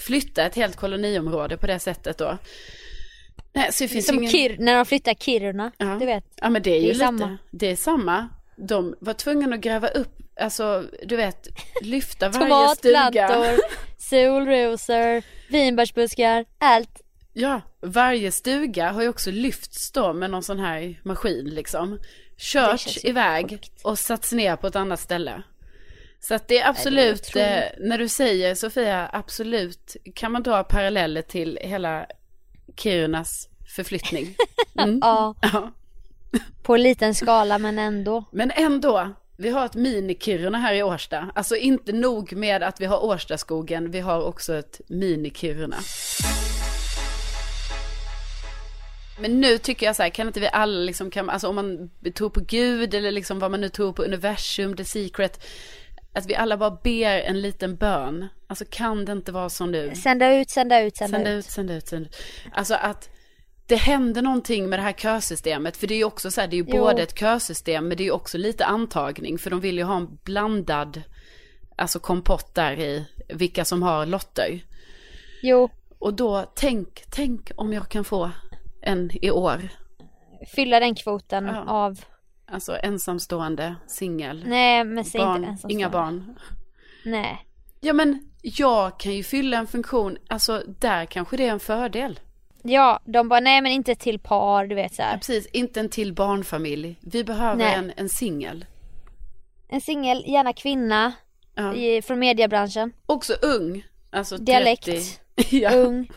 [0.07, 2.39] Flytta ett helt koloniområde på det sättet då.
[3.53, 4.31] Nej, så det finns Som ingen...
[4.31, 5.97] Kir, när de flyttar Kiruna, Ja.
[6.01, 6.25] du vet.
[6.37, 7.39] Ja men det är ju Det är lite, samma.
[7.51, 8.29] det är samma.
[8.57, 11.49] De var tvungna att gräva upp, alltså du vet,
[11.83, 13.11] lyfta varje stuga.
[13.29, 13.61] Tomatplantor,
[13.99, 15.23] solrosor,
[15.53, 17.01] vinbärsbuskar, allt.
[17.33, 21.99] Ja, varje stuga har ju också lyfts då med någon sån här maskin liksom.
[22.37, 23.81] Körts iväg sjukt.
[23.85, 25.43] och satts ner på ett annat ställe.
[26.29, 27.49] Så att det är absolut, otroligt.
[27.49, 32.07] eh, när du säger Sofia, absolut kan man dra paralleller till hela
[32.77, 34.35] Kirunas förflyttning.
[34.79, 34.99] Mm.
[35.03, 35.73] Ja, Ja.
[36.63, 38.25] på en liten skala men ändå.
[38.33, 41.31] Men ändå, vi har ett mini-Kiruna här i Årsta.
[41.35, 45.77] Alltså inte nog med att vi har Årstaskogen, vi har också ett mini-Kiruna.
[49.21, 51.91] Men nu tycker jag så här, kan inte vi alla liksom, kan, alltså om man
[52.15, 55.45] tror på Gud eller liksom vad man nu tror på universum, the secret.
[56.15, 58.29] Att vi alla bara ber en liten bön.
[58.47, 59.95] Alltså kan det inte vara så nu?
[59.95, 61.39] Sända ut, sända ut, sända, Sända ut.
[61.39, 62.17] ut, sända ut, sända ut.
[62.53, 63.09] Alltså att
[63.67, 65.77] det händer någonting med det här kösystemet.
[65.77, 66.79] För det är ju också så här, det är ju Jo.
[66.85, 69.39] både ett kösystem men det är ju också lite antagning.
[69.39, 71.03] För de vill ju ha en blandad,
[71.77, 74.61] alltså kompott där i vilka som har lotter.
[75.43, 78.31] Jo, Och då, tänk, tänk om jag kan få
[78.83, 79.69] en i år.
[80.55, 81.65] fylla den kvoten Ja.
[81.69, 82.01] av,
[82.55, 85.75] Alltså ensamstående, singel, nej men säg inte barn, ensamstående.
[85.75, 86.39] inga barn.
[87.05, 87.47] Nej.
[87.81, 92.21] Ja men jag kan ju fylla en funktion, alltså där kanske det är en fördel.
[92.63, 95.17] Ja, de bara nej men inte till par, du vet så Ja, här.
[95.19, 96.99] precis, inte en till barnfamilj.
[97.01, 97.75] Vi behöver Nej.
[97.75, 98.65] en, en singel.
[99.69, 101.13] En singel, gärna kvinna,
[101.55, 101.75] Ja.
[101.75, 102.93] i, från mediebranschen.
[103.07, 103.85] Också ung.
[104.11, 104.85] Alltså Dialekt.
[104.85, 105.01] 30.
[105.57, 105.71] ja.
[105.75, 106.11] Ung.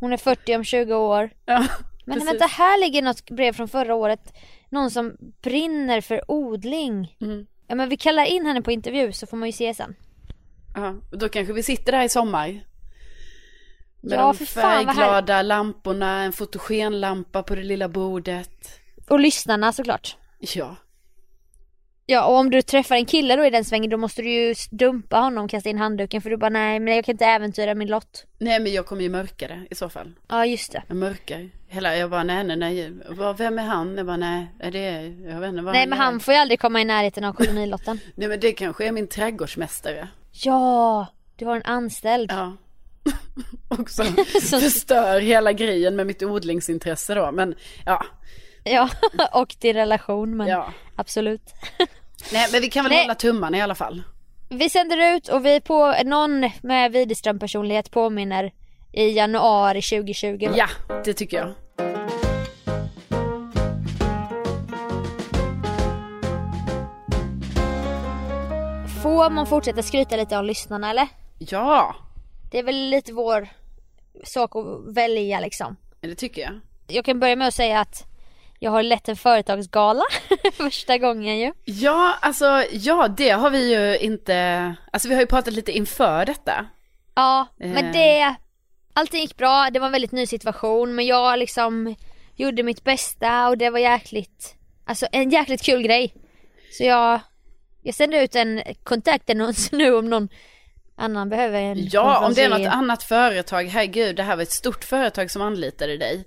[0.00, 1.30] Hon är 40 om 20 år.
[1.44, 1.66] ja.
[2.04, 4.32] Men vänta, här ligger något brev från förra året.
[4.70, 7.16] Någon som brinner för odling.
[7.20, 7.46] Mm.
[7.66, 9.94] Ja men vi kallar in henne på intervju så får man ju se sen.
[10.74, 10.94] Ja.
[11.12, 12.48] och Då kanske vi sitter där i sommar.
[14.02, 18.80] Med Ja, de färgglada lamporna, en fotogenlampa på det lilla bordet.
[19.08, 20.16] Och lyssnarna såklart.
[20.38, 20.76] Ja.
[22.06, 24.54] Ja och om du träffar en kille då i den svängen då måste du ju
[24.70, 27.74] dumpa honom och kasta in handduken för du bara nej men jag kan inte äventyra
[27.74, 28.26] min lott.
[28.38, 30.12] Nej men jag kommer ju mörka det i så fall.
[30.28, 30.82] Ja just det.
[30.88, 31.50] Jag mörkar.
[31.72, 32.92] Hela, jag bara nej nej nej.
[33.08, 33.96] Vad- Vem är han?
[33.96, 34.46] Jag bara nej.
[34.60, 34.90] Är det,
[35.30, 36.02] jag vet inte vad Nej men är.
[36.02, 38.00] han får ju aldrig komma i närheten av kolonilotten.
[38.14, 40.08] Nej men det kanske är min trädgårdsmästare.
[40.32, 41.06] ja,
[41.36, 42.32] du har en anställd.
[42.32, 42.56] Ja.
[43.80, 44.02] Också
[44.60, 47.32] förstör hela grejen med mitt odlingsintresse då.
[47.32, 47.54] Men
[47.86, 48.04] ja.
[48.64, 48.88] Ja,
[49.32, 50.72] och din relation men ja.
[50.96, 51.54] absolut.
[52.32, 53.02] Nej men vi kan väl Nej.
[53.02, 54.02] hålla tummarna i alla fall.
[54.48, 58.52] Vi sänder ut och vi på någon med Widerström personlighet påminner
[58.92, 60.48] i januari 2020.
[60.56, 60.68] Ja,
[61.04, 61.52] det tycker jag.
[69.02, 71.08] Får man fortsätta skryta lite om lyssnarna eller?
[71.38, 71.94] Ja,
[72.50, 73.48] Det är väl lite vår
[74.24, 75.76] sak att välja liksom.
[76.00, 76.60] det tycker jag.
[76.86, 78.06] Jag kan börja med att säga att
[78.58, 80.02] jag har lett en företagsgala
[80.52, 81.52] första gången ju.
[81.64, 86.26] Ja, alltså ja, det har vi ju inte, alltså vi har ju pratat lite inför
[86.26, 86.66] detta.
[87.14, 87.70] Ja, Eh.
[87.70, 88.34] men det,
[88.92, 91.94] allting gick bra, det var en väldigt ny situation men jag liksom
[92.36, 96.14] gjorde mitt bästa och det var jäkligt, alltså en jäkligt kul grej.
[96.72, 97.20] Så jag,
[97.82, 100.28] jag sände ut en kontaktannons nu om någon
[100.96, 104.52] annan behöver en Ja, om det är något annat företag, herregud, det här var ett
[104.52, 106.24] stort företag som anlitade dig.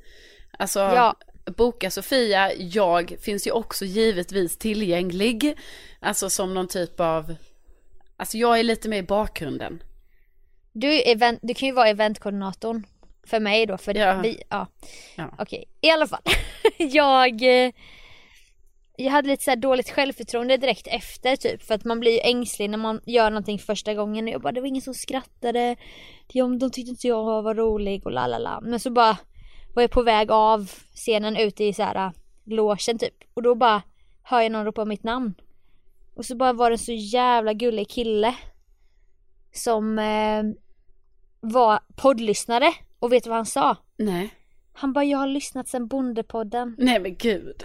[0.59, 1.15] Alltså, Ja.
[1.57, 5.57] boka Sofia, jag finns ju också givetvis tillgänglig.
[5.99, 7.35] Alltså som någon typ av,
[8.17, 9.83] alltså jag är lite mer i bakgrunden.
[10.73, 12.85] Du, event, du kan ju vara eventkoordinatorn
[13.27, 14.19] för mig då, för Ja.
[14.23, 14.67] vi, ja.
[15.15, 15.29] Ja.
[15.39, 16.21] Okej, i alla fall.
[16.77, 17.71] jag, eh,
[18.97, 22.19] jag hade lite så här dåligt självförtroende direkt efter typ, för att man blir ju
[22.19, 24.25] ängslig när man gör någonting första gången.
[24.25, 25.75] Och jag bara, det var ingen som skrattade,
[26.33, 28.59] de, de tyckte inte jag var rolig och la la la.
[28.61, 29.17] Men så bara
[29.75, 32.11] var jag på väg av scenen ut i så här äh,
[32.45, 33.81] logen typ, och då bara
[34.23, 35.33] hör jag någon ropa mitt namn.
[36.15, 38.35] Och så bara var det en så jävla gullig kille
[39.51, 40.43] som eh,
[41.43, 43.77] var poddlyssnare och vet du vad han sa?
[43.97, 44.29] Nej,
[44.73, 46.75] Han bara, jag har lyssnat sen Bondepodden.
[46.77, 47.63] nej men gud.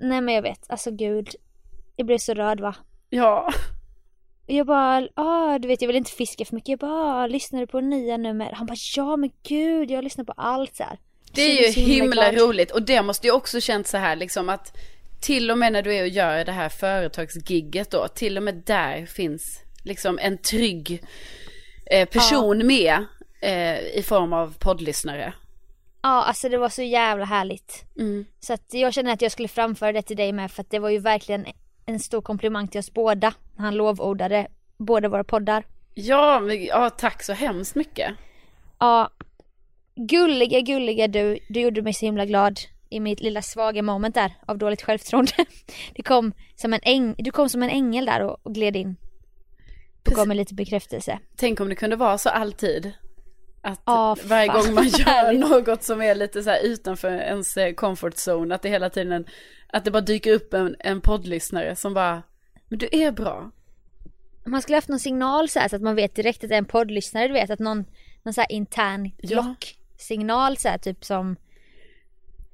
[0.00, 1.28] Nej men jag vet, alltså gud.
[1.96, 2.74] Jag blev så rörd va.
[3.10, 3.52] Ja,
[4.46, 6.68] jag bara, ah du vet jag vill inte fiska för mycket.
[6.68, 6.90] Jag bara,
[7.22, 8.52] ah, lyssnar du på nya nummer?
[8.52, 10.98] Han bara, ja men gud jag lyssnar på allt så här.
[11.34, 12.48] det är ju himla glad.
[12.48, 14.76] roligt och det måste ju också känt så här liksom att
[15.20, 18.54] till och med när du är och gör det här företagsgigget då, till och med
[18.66, 21.04] där finns liksom en trygg
[21.86, 23.04] eh, person med
[23.40, 25.32] eh, i form av poddlyssnare.
[26.02, 27.84] Ja alltså det var så jävla härligt.
[27.98, 28.24] Mm.
[28.40, 30.78] Så att jag känner att jag skulle framföra det till dig med för att det
[30.78, 31.46] var ju verkligen
[31.86, 33.34] en stor komplimang till oss båda.
[33.56, 35.64] Han lovordade båda våra poddar.
[35.94, 38.14] Ja, men, ja, tack så hemskt mycket.
[38.78, 39.10] Ja,
[39.96, 41.38] gulliga, gulliga du.
[41.48, 45.32] Du gjorde mig så himla glad i mitt lilla svaga moment där av dåligt självförtroende.
[45.94, 48.96] Det kom som en äng, du kom som en ängel där och, och gled in.
[50.06, 51.18] Och gav mig lite bekräftelse.
[51.36, 52.92] Tänk om det kunde vara så alltid.
[53.62, 57.56] Att Ja, varje fan, gång man gör något som är lite så här utanför ens
[57.56, 59.26] eh, comfort zone, att det hela tiden,
[59.68, 62.22] att det bara dyker upp en, en poddlyssnare som bara,
[62.68, 63.50] men du är bra.
[64.46, 66.58] Man skulle haft någon signal så, här, så att man vet direkt att det är
[66.58, 67.84] en poddlyssnare, du vet att någon,
[68.22, 69.54] någon så här intern Ja.
[69.56, 71.36] klocksignal så här, typ som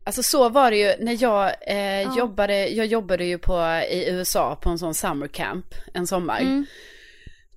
[0.05, 4.57] Alltså så var det ju när jag eh, jobbade, jag jobbade ju på, i USA
[4.63, 6.41] på en sån summer camp en sommar.
[6.41, 6.67] Mm.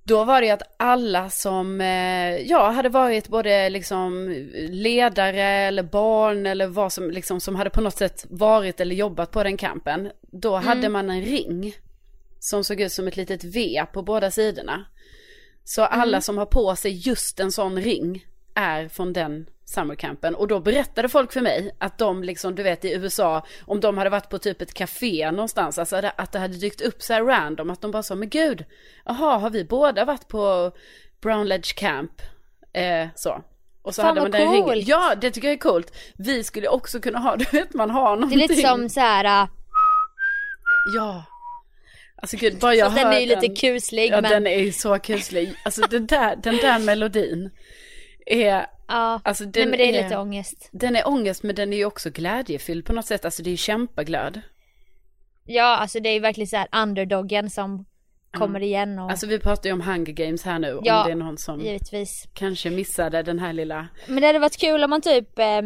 [0.06, 4.28] Då var det ju att alla som, eh, ja, hade varit både liksom
[4.70, 9.30] ledare eller barn eller vad som liksom som hade på något sätt varit eller jobbat
[9.30, 10.10] på den campen.
[10.20, 11.74] Då hade man en ring
[12.38, 14.84] som såg ut som ett litet V på båda sidorna.
[15.64, 20.34] Så alla som har på sig just en sån ring är från den summercampen.
[20.34, 23.98] Och då berättade folk för mig att de liksom, du vet i USA, om de
[23.98, 27.22] hade varit på typ ett café någonstans, alltså att- det hade dykt upp så här
[27.24, 28.64] random, att de bara sa, men gud,
[29.04, 30.72] jaha, har vi båda varit på
[31.22, 32.12] Brown Ledge Camp?
[32.72, 33.42] Eh, så.
[33.82, 34.64] Och så Fan, hade man den ringen.
[34.64, 34.88] coolt.
[34.88, 35.92] Ja, det tycker jag är coolt.
[36.18, 38.42] Vi skulle också kunna ha, du vet man har Det någonting.
[38.42, 39.24] är lite som så här.
[39.42, 39.48] äh,
[40.96, 41.24] Ja.
[42.16, 44.58] Alltså gud, bara jag fast den hör är ju lite kuslig Ja, men den är
[44.58, 45.54] ju så kuslig.
[45.64, 47.50] Alltså den där, den där melodin
[48.26, 49.20] är, ja.
[49.24, 50.68] alltså Nej den men det är är, lite ångest.
[50.72, 53.24] den är ångest men den är ju också glädjefylld på något sätt.
[53.24, 54.40] Alltså det är ju kämpaglöd.
[55.44, 57.84] Ja alltså det är ju verkligen så här underdoggen som
[58.32, 60.80] kommer igen och Alltså vi pratar ju om Hunger Games här nu.
[60.82, 62.28] Ja, om det är någon som givetvis.
[62.34, 63.88] kanske missade den här lilla.
[64.06, 65.62] Men det hade varit kul om man typ eh,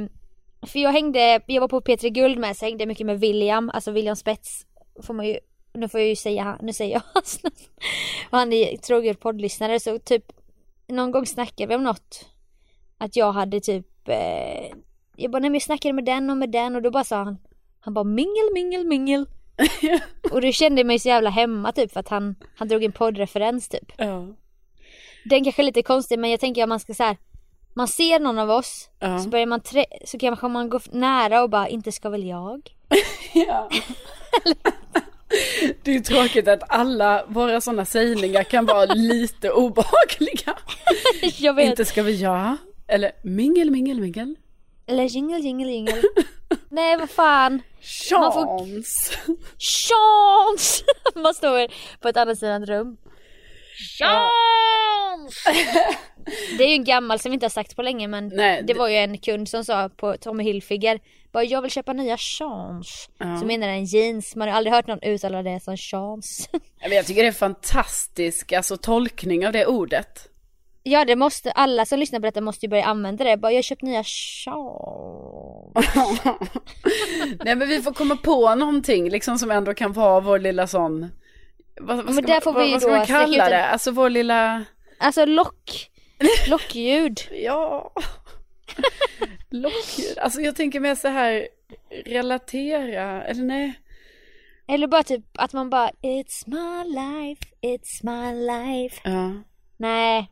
[0.66, 3.90] För jag hängde, jag var på P3 Guld med så hängde mycket med William, alltså
[3.90, 4.66] William Spets
[5.02, 5.38] får man ju
[5.72, 7.56] Nu får jag ju säga nu säger jag hans namn.
[8.30, 10.24] Och han är trogen poddlyssnare så typ
[10.86, 12.26] Någon gång snackade vi om något
[12.98, 14.76] att jag hade typ, eh,
[15.16, 17.16] jag bara nej men jag snackade med den och med den och då bara sa
[17.16, 17.38] han,
[17.80, 19.26] han bara mingel, mingel, mingel.
[20.32, 22.92] och då kände jag mig så jävla hemma typ för att han, han drog en
[22.92, 23.92] poddreferens typ.
[23.96, 24.26] Ja.
[25.24, 27.16] Den kanske är lite konstig men jag tänker att man ska så här,
[27.74, 29.18] man ser någon av oss Ja.
[29.18, 32.70] så börjar man trä- så kanske man gå nära och bara inte ska väl jag?
[33.34, 33.68] Ja.
[35.82, 40.58] Det är ju tråkigt att alla våra sådana sägningar kan vara lite obehagliga.
[41.38, 41.66] jag vet.
[41.70, 42.56] Inte ska vi göra.
[42.88, 44.34] Eller mingel, mingel, mingel.
[44.86, 46.02] Eller jingle jingle jingle.
[46.70, 47.62] Nej vad fan.
[48.12, 49.12] Man får- Chans.
[49.58, 50.84] Chans!
[51.22, 51.68] Man står
[52.00, 52.96] på ett annat sidan rum.
[53.98, 55.44] Chans!
[56.58, 58.72] Det är ju en gammal som vi inte har sagt på länge men Nej, det
[58.72, 61.00] det- var ju en kund som sa på Tommy Hilfiger
[61.32, 63.08] bara jag vill köpa nya Chans.
[63.18, 63.36] Ja.
[63.40, 66.48] Så menar den jeans, man har aldrig hört någon uttala det som Chans.
[66.80, 70.28] Jag tycker det är fantastisk alltså, tolkning av det ordet.
[70.88, 73.36] Ja det måste, alla som lyssnar på detta måste ju börja använda det.
[73.36, 75.74] Bara jag har köpt nya Chans.
[77.44, 81.10] Nej men vi får komma på någonting liksom som ändå kan vara vår lilla sån.
[81.80, 83.66] Vad, vad men där man, får vi vad, vad ska man kalla en- det?
[83.66, 84.64] Alltså vår lilla,
[84.98, 85.90] Alltså lock,
[86.48, 87.20] lockljud.
[87.30, 87.92] ja.
[89.50, 90.18] Lockljud.
[90.18, 91.48] Alltså jag tänker mer så här
[92.04, 93.80] relatera, eller nej.
[94.68, 99.00] Eller bara typ att man bara It's my life, it's my life.
[99.04, 99.32] Ja.
[99.76, 100.30] Nej,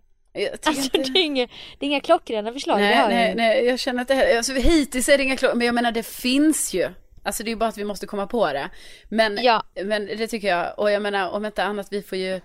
[0.64, 1.46] alltså det är inga,
[1.78, 2.80] det är inga klockrena förslag.
[2.80, 3.36] Nej, har nej, jag.
[3.36, 5.92] nej, jag känner att det här, alltså hittills är det inga klart, men jag menar
[5.92, 6.88] det finns ju.
[7.24, 8.70] Alltså det är ju bara att vi måste komma på det.
[9.08, 9.62] Men, Ja.
[9.84, 12.40] men det tycker jag, och jag menar om inte annat vi får ju,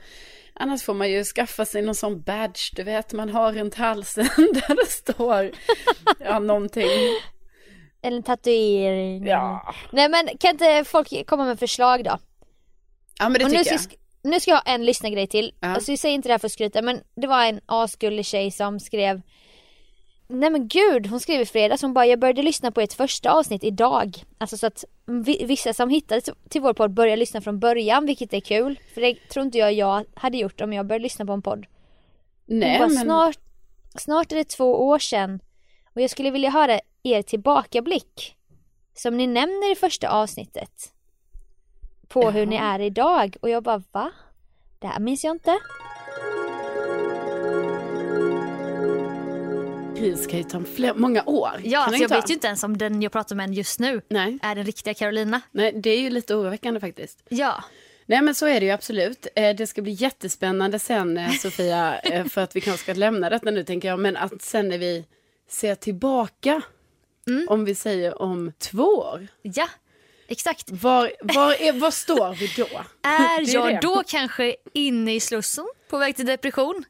[0.54, 4.26] annars får man ju skaffa sig någon sån badge, du vet man har runt halsen
[4.38, 5.52] där det står,
[6.20, 6.88] ja någonting.
[8.04, 9.28] Eller en tatuering.
[9.28, 12.18] Ja, Nej men kan inte folk komma med förslag då?
[13.20, 13.82] ja men det Och tycker ska, jag.
[14.24, 15.54] Nu ska jag ha en lyssnargrej till.
[15.60, 15.68] Ja.
[15.68, 18.52] Alltså jag säger inte det här för att skryta men det var en asgullig tjej
[18.52, 19.22] som skrev
[20.28, 23.32] Nej men gud, hon skrev i fredags, hon bara jag började lyssna på ett första
[23.32, 24.24] avsnitt idag.
[24.38, 24.84] Alltså så att
[25.26, 28.80] vi- vissa som hittade till- vår podd börjar lyssna från början vilket är kul.
[28.94, 31.66] För det tror inte jag jag hade gjort om jag började lyssna på en podd.
[32.46, 33.38] Nej bara, men, snart,
[33.98, 35.40] snart är det två år sedan
[35.96, 38.36] och jag skulle vilja höra er tillbakablick.
[38.94, 40.94] Som ni nämner i första avsnittet.
[42.14, 44.12] På hur ni är idag och jag bara va?
[44.80, 45.58] Det här minns jag inte.
[50.00, 51.52] det ska ju ta fler, många år.
[51.64, 52.28] Ja, alltså det jag inte vet ta?
[52.30, 55.42] ju inte ens om den jag pratar med just nu Nej, är den riktiga Carolina.
[55.52, 57.24] nej, det är ju lite oroväckande faktiskt.
[57.30, 57.64] Ja,
[58.06, 59.28] Nej men så är det ju absolut.
[59.36, 63.30] Eh, Det ska bli jättespännande sen eh, Sofia, eh, för att vi kanske ska lämna
[63.30, 65.06] detta nu tänker jag, men att sen när vi
[65.50, 66.62] ser tillbaka,
[67.28, 67.46] Mm.
[67.50, 69.68] om vi säger om två år, ja,
[70.32, 70.72] exakt.
[70.72, 72.82] var, var, är, var står vi då?
[73.10, 73.80] Är är jag det.
[73.82, 76.84] då kanske inne i slussen på väg till depression?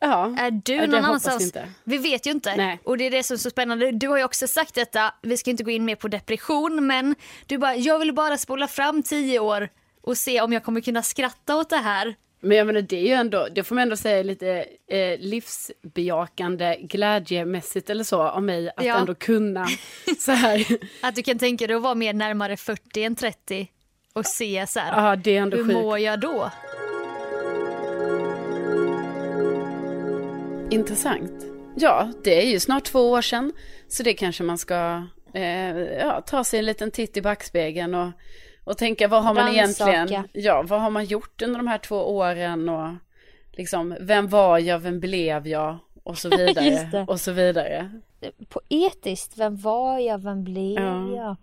[0.00, 1.42] Ja, Är du någon hoppas vi annanstans?
[1.42, 1.68] inte.
[1.84, 2.56] Vi vet ju inte.
[2.56, 2.80] Nej.
[2.84, 3.92] Och det är det som är så spännande.
[3.92, 7.14] Du har ju också sagt detta, vi ska inte gå in mer på depression, men
[7.46, 9.68] du bara, jag vill bara spola fram tio år
[10.02, 12.14] och se om jag kommer kunna skratta åt det här.
[12.40, 16.76] Men jag menar det är ju ändå, det får man ändå säga lite eh, livsbejakande,
[16.80, 18.98] glädjemässigt eller så av mig att Ja.
[18.98, 19.66] ändå kunna
[20.18, 20.66] så här,
[21.02, 23.68] Att du kan tänka dig att vara mer närmare 40 än 30
[24.12, 25.74] och se så här, ja det är ändå hur sjukt.
[25.74, 26.50] mår jag då?
[30.70, 31.44] Intressant.
[31.76, 33.52] Ja, det är ju snart två år sedan.
[33.88, 35.02] Så det kanske man ska
[35.34, 38.08] eh, ja, ta sig en liten titt i backspegeln och,
[38.68, 39.90] och tänka vad har man Rannsaka.
[39.92, 42.88] egentligen, ja vad har man gjort under de här två åren och
[43.52, 47.90] liksom vem var jag, vem blev jag och så vidare och så vidare.
[48.48, 51.16] Poetiskt, vem var jag, vem blev Ja.
[51.16, 51.36] jag?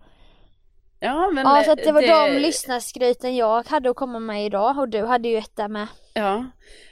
[1.00, 4.78] Ja, men Ja så det var det- de lyssnarskryten jag hade att komma med idag
[4.78, 5.86] och du hade ju ett där med.
[6.14, 6.44] Ja,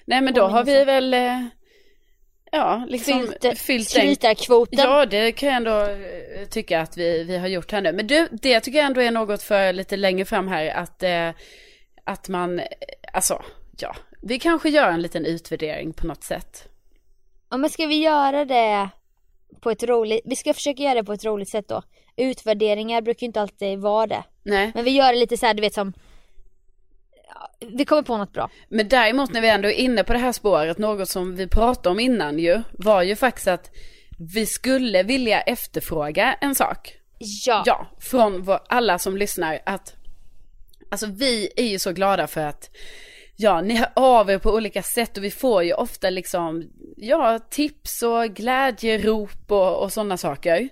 [0.05, 1.45] nej men då har vi väl, eh,
[2.55, 4.79] ja liksom Fyllt, fyllt den skrytarkvoten.
[4.79, 7.93] Ja, det kan jag ändå eh, tycka att vi, vi har gjort här nu.
[7.93, 10.67] Men du, det tycker jag ändå är något för lite längre fram här.
[10.67, 11.31] Att, eh,
[12.05, 12.67] att man, eh,
[13.13, 13.43] alltså,
[13.79, 16.69] ja, vi kanske gör en liten utvärdering på något sätt.
[17.51, 18.89] Ja men ska vi göra det
[19.61, 21.83] på ett roligt, vi ska försöka göra det på ett roligt sätt då.
[22.17, 24.25] Utvärderingar brukar ju inte alltid vara det.
[24.43, 25.93] Nej, Men vi gör det lite så här, du vet som
[27.61, 28.51] Vi kommer på något bra.
[28.69, 31.89] men däremot när vi ändå är inne på det här spåret, något som vi pratade
[31.89, 33.71] om innan ju, var ju faktiskt att
[34.19, 36.99] vi skulle vilja efterfråga en sak.
[37.47, 37.63] Ja.
[37.67, 39.95] Ja, från vår, alla som lyssnar att
[40.91, 42.71] Alltså vi är ju så glada för att
[43.37, 47.39] Ja, ni hör av er på olika sätt och vi får ju ofta liksom Ja,
[47.39, 50.69] tips och glädjerop och, och sådana saker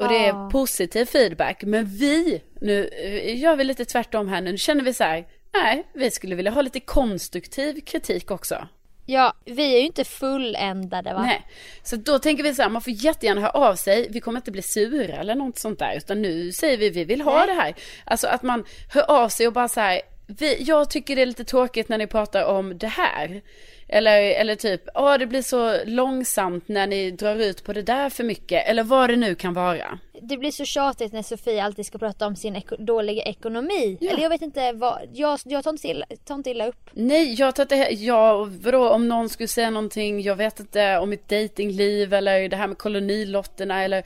[0.00, 2.90] Och det är positiv feedback Men vi, nu
[3.24, 5.26] gör vi lite tvärtom här nu, nu känner vi så här
[5.62, 8.68] Nej, vi skulle vilja ha lite konstruktiv kritik också
[9.08, 11.22] Ja, vi är ju inte fulländade va?
[11.22, 11.46] Nej,
[11.82, 14.08] så då tänker vi så här, man får jättegärna höra av sig.
[14.10, 17.20] Vi kommer inte bli sura eller något sånt där, utan nu säger vi vi vill
[17.20, 17.46] ha Nej.
[17.46, 17.74] det här.
[18.04, 21.26] Alltså att man hör av sig och bara så här, vi, jag tycker det är
[21.26, 23.42] lite tråkigt när ni pratar om det här.
[23.88, 28.10] Eller, eller typ, ja det blir så långsamt när ni drar ut på det där
[28.10, 28.68] för mycket.
[28.68, 29.98] Eller vad det nu kan vara.
[30.22, 33.98] Det blir så tjatigt när Sofia alltid ska prata om sin eko- dåliga ekonomi.
[34.00, 34.10] Ja.
[34.10, 36.90] Eller jag vet inte vad, jag, jag tar, inte illa, tar inte illa upp.
[36.92, 41.10] Nej, jag tar inte, ja vadå om någon skulle säga någonting, jag vet inte, om
[41.10, 44.02] mitt datingliv eller det här med kolonilotterna eller,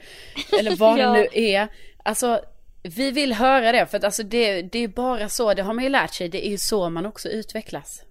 [0.59, 1.05] eller vad Ja.
[1.11, 1.67] det nu är.
[2.03, 2.41] Alltså,
[2.83, 5.83] vi vill höra det för att alltså det, det är bara så, det har man
[5.83, 8.03] ju lärt sig, det är ju så man också utvecklas.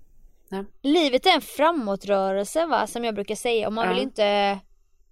[0.52, 0.64] Ja.
[0.82, 3.94] Livet är en framåtrörelse va, som jag brukar säga och man Ja.
[3.94, 4.58] vill inte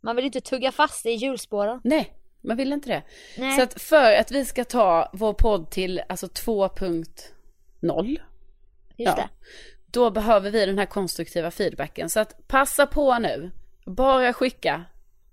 [0.01, 1.81] Man vill inte tugga fast i hjulspåren.
[1.85, 3.03] Nej, man vill inte det.
[3.39, 3.57] Nej.
[3.57, 8.19] Så att för att vi ska ta vår podd till alltså 2.0, Just
[8.97, 9.15] ja.
[9.15, 9.29] det.
[9.87, 12.11] då behöver vi den här konstruktiva feedbacken.
[12.11, 13.51] Så att passa på nu,
[13.87, 14.85] bara skicka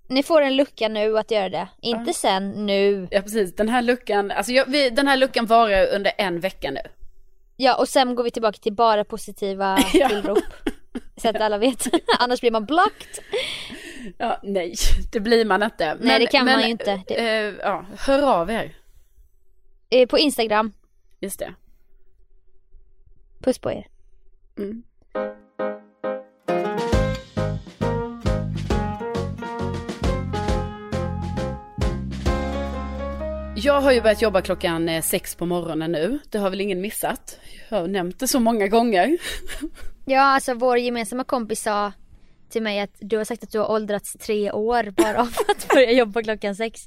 [0.08, 1.68] Ni får en lucka nu att göra det.
[1.80, 3.08] Inte sen, nu.
[3.10, 6.70] Ja precis, den här luckan, alltså jag, vi, den här luckan varar under en vecka
[6.70, 6.80] nu.
[7.56, 10.08] Ja och sen går vi tillbaka till bara positiva Ja.
[10.08, 10.38] tillrop.
[11.16, 11.86] Så att alla vet.
[12.18, 13.18] Annars blir man blocked.
[14.18, 14.74] Ja, nej,
[15.12, 15.96] det blir man inte.
[16.00, 17.02] Nej, det kan man ju inte.
[17.08, 17.14] Det-
[17.46, 18.76] eh, ja, hör av er.
[19.90, 20.72] Eh, På Instagram.
[21.20, 21.54] Just det.
[23.40, 23.86] Puss på er.
[24.58, 24.82] Mm.
[33.66, 36.18] Jag har ju börjat jobba klockan eh, sex på morgonen nu.
[36.30, 37.38] Det har väl ingen missat.
[37.68, 39.18] Jag har nämnt det så många gånger.
[40.08, 41.92] Ja alltså vår gemensamma kompis sa
[42.50, 45.68] till mig att du har sagt att du har åldrats tre år bara av att
[45.68, 46.86] börja jobba klockan sex.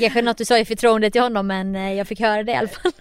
[0.00, 2.56] Kanske något du sa i förtroende till honom men eh, jag fick höra det i
[2.56, 2.92] alla fall.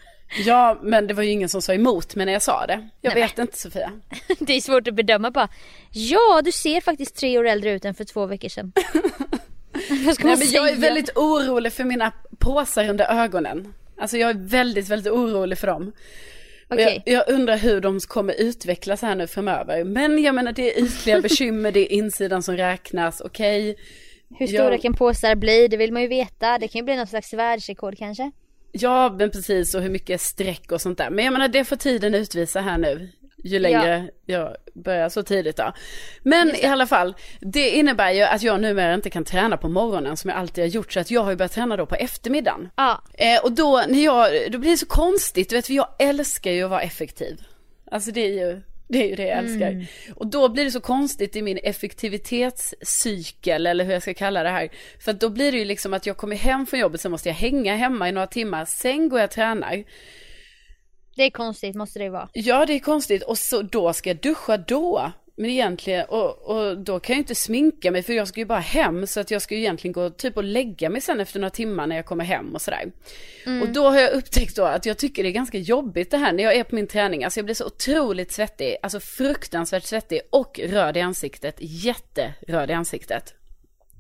[0.46, 2.90] Ja, men det var ju ingen som sa emot mig när jag sa det.
[3.02, 3.92] Jag Nej, vet inte Sofia.
[4.40, 5.50] Det är svårt att bedöma bara.
[5.92, 8.72] Ja du ser faktiskt tre år äldre ut än för två veckor sedan.
[10.14, 13.74] Ska Nej, men jag är väldigt orolig för mina påsar under ögonen.
[13.98, 15.92] Alltså jag är väldigt, väldigt orolig för dem.
[16.68, 17.04] Okej.
[17.06, 19.84] Jag, jag undrar hur de kommer utvecklas här nu framöver.
[19.84, 23.76] Men jag menar det är ytliga bekymmer, det är insidan som räknas, okej.
[24.40, 25.68] Hur stora jag- kan påsar bli?
[25.68, 26.58] Det vill man ju veta.
[26.58, 28.32] Det kan ju bli något slags världsrekord kanske.
[28.72, 31.10] Ja, men precis och hur mycket streck och sånt där.
[31.10, 33.10] Men jag menar det får tiden utvisa här nu.
[33.44, 35.74] Ju längre jag börjar så tidigt då.
[36.24, 40.18] Men i alla fall, det innebär ju att jag numera inte kan träna på morgonen
[40.18, 40.94] som jag alltid har gjort.
[40.94, 42.70] Så att jag har ju börjat träna då på eftermiddagen.
[42.76, 43.02] Ja.
[43.14, 46.52] Eh, och då, när jag, då blir det så konstigt, du vet för jag älskar
[46.52, 47.42] ju att vara effektiv.
[47.92, 49.86] Alltså det är ju, det är ju det jag älskar.
[50.16, 54.50] Och då blir det så konstigt i min effektivitetscykel, eller hur jag ska kalla det
[54.50, 54.70] här.
[55.00, 57.36] För då blir det ju liksom att jag kommer hem från jobbet, så måste jag
[57.36, 59.84] hänga hemma i några timmar, sen går jag och tränar.
[61.20, 62.30] Det är konstigt måste det ju vara.
[62.34, 63.24] Ja, det är konstigt.
[63.24, 65.12] Och så då ska jag duscha då.
[65.36, 68.60] Men egentligen, och, och då kan jag inte sminka mig för jag ska ju bara
[68.60, 69.08] hem.
[69.08, 71.88] Så att jag ska ju egentligen gå typ och lägga mig sen efter några timmar
[71.88, 72.92] när jag kommer hem och sådär.
[73.62, 76.34] Och då har jag upptäckt då att jag tycker det är ganska jobbigt det här
[76.34, 77.24] när jag är på min träning.
[77.24, 81.56] Alltså jag blir så otroligt svettig, alltså fruktansvärt svettig och röd i ansiktet.
[81.60, 83.34] Jätteröd i ansiktet.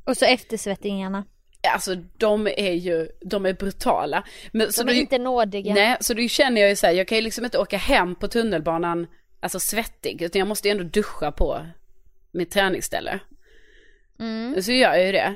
[0.03, 1.23] Och så eftersvettningarna.
[1.67, 4.23] Alltså de är ju, de är brutala.
[4.51, 5.73] Men, så De är då- inte nådiga.
[5.73, 8.15] Nej, så då känner jag ju så här, jag kan ju liksom inte åka hem
[8.15, 9.07] på tunnelbanan,
[9.39, 11.65] alltså svettig, utan jag måste ju ändå duscha på
[12.31, 13.19] mitt träningsställe.
[14.19, 14.61] Mm.
[14.61, 15.35] Så gör jag ju det.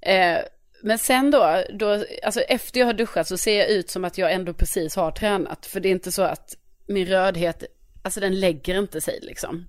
[0.00, 0.38] Eh,
[0.82, 4.18] men sen då, då, alltså efter jag har duschat så ser jag ut som att
[4.18, 5.66] jag ändå precis har tränat.
[5.66, 6.56] För det är inte så att
[6.86, 7.64] min rödhet,
[8.02, 9.66] alltså den lägger inte sig liksom.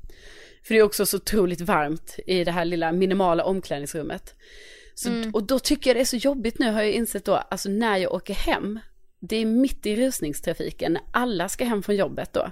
[0.64, 4.36] För det är också så otroligt varmt i det här lilla minimala omklädningsrummet.
[4.96, 7.70] Så, Och då tycker jag det är så jobbigt nu har jag insett då, alltså
[7.70, 8.80] när jag åker hem,
[9.20, 12.52] det är mitt i rusningstrafiken, när alla ska hem från jobbet då.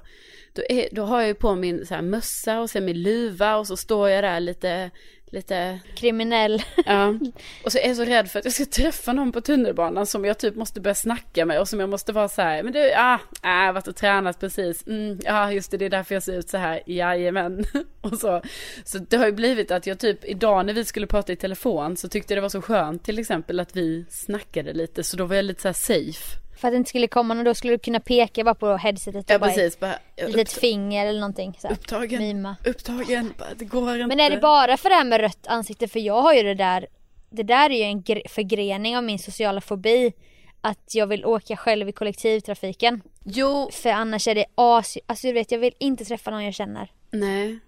[0.54, 3.58] Då, är, då har jag ju på min så här mössa och sen min luva
[3.58, 4.92] och så står jag där lite,
[5.32, 6.64] lite, Kriminell.
[6.86, 7.14] ja.
[7.66, 10.26] Och så är jag så rädd för att jag ska träffa någon på tunnelbanan som
[10.26, 12.92] jag typ måste börja snacka med och som jag måste vara så här, men du,
[12.96, 16.16] ah, äh, jag har varit och tränat precis, mm, ja just det, det är därför
[16.16, 17.66] jag ser ut så här, jajamän.
[18.02, 18.42] och så.
[18.84, 21.98] Så det har ju blivit att jag typ, idag när vi skulle prata i telefon
[21.98, 25.26] så tyckte jag det var så skönt till exempel att vi snackade lite, så då
[25.26, 26.38] var jag lite så här safe.
[26.62, 29.26] För att det inte skulle komma någon, då skulle du kunna peka bara på headsetet
[29.30, 31.54] och Ja precis, bara, ett litet finger eller någonting.
[31.60, 31.74] Så här.
[31.76, 32.56] upptagen, Mima.
[32.66, 34.08] upptagen, bara, det går inte.
[34.08, 35.88] Men är det bara för det här med rött ansikte?
[35.88, 36.88] För jag har ju det där,
[37.30, 40.14] det där är ju en gre- förgrening av min sociala fobi.
[40.62, 43.02] Att jag vill åka själv i kollektivtrafiken.
[43.26, 46.54] Jo, För annars är det as, alltså du vet jag vill inte träffa någon jag
[46.54, 46.92] känner.
[47.12, 47.60] nej.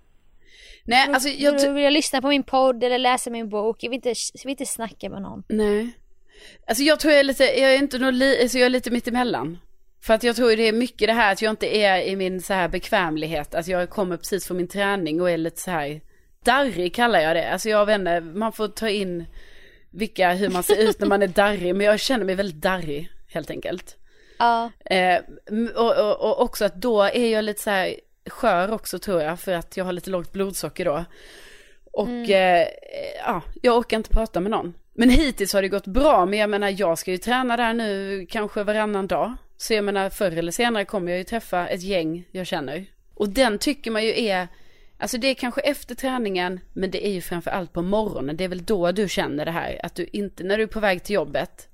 [0.86, 3.84] Nej, alltså jag, Då vill jag lyssna på min podd eller läsa min bok.
[3.84, 5.44] Jag vill inte, jag vill inte snacka med någon.
[5.50, 5.90] Nej.
[6.68, 9.58] Alltså jag tror jag är lite, jag är inte li, alltså jag är lite mittemellan.
[10.02, 12.42] För att jag tror det är mycket det här att jag inte är i min
[12.42, 13.56] så här bekvämlighet.
[13.56, 16.02] Att jag kommer precis från min träning och är lite så här
[16.44, 17.52] darrig kallar jag det.
[17.52, 19.26] Alltså jag vet inte, man får ta in
[19.92, 21.76] vilka, hur man ser ut när man är darrig.
[21.76, 23.98] Men jag känner mig väldigt darrig helt enkelt.
[24.40, 24.72] Ja.
[24.86, 25.22] Eh,
[25.76, 27.96] och, och, och också att då är jag lite så här
[28.30, 29.40] skör också tror jag.
[29.40, 31.06] För att jag har lite lågt blodsocker då.
[31.92, 32.68] Och eh,
[33.26, 34.74] ja, jag orkar inte prata med någon.
[34.94, 36.26] Men hittills har det gått bra.
[36.26, 39.34] Men jag menar jag ska ju träna där nu kanske varannan dag.
[39.58, 42.86] Så jag menar förr eller senare kommer jag ju träffa ett gäng jag känner.
[43.16, 44.48] Och den tycker man ju är,
[44.98, 48.38] alltså det är kanske efter träningen, men det är ju framför allt på morgonen.
[48.38, 50.80] Det är väl då du känner det här, att du inte, när du är på
[50.80, 51.68] väg till jobbet,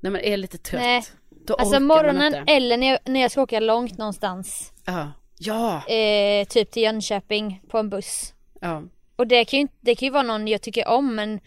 [0.00, 0.80] när man är lite trött.
[0.82, 1.02] Nej.
[1.46, 4.72] Då Alltså morgonen eller när jag, när jag ska åka långt någonstans.
[4.86, 8.34] Ja, ja, Eh, typ till Jönköping på en buss.
[8.60, 8.82] ja.
[9.16, 11.40] Och det kan ju, inte- det kan ju vara någon jag tycker om men,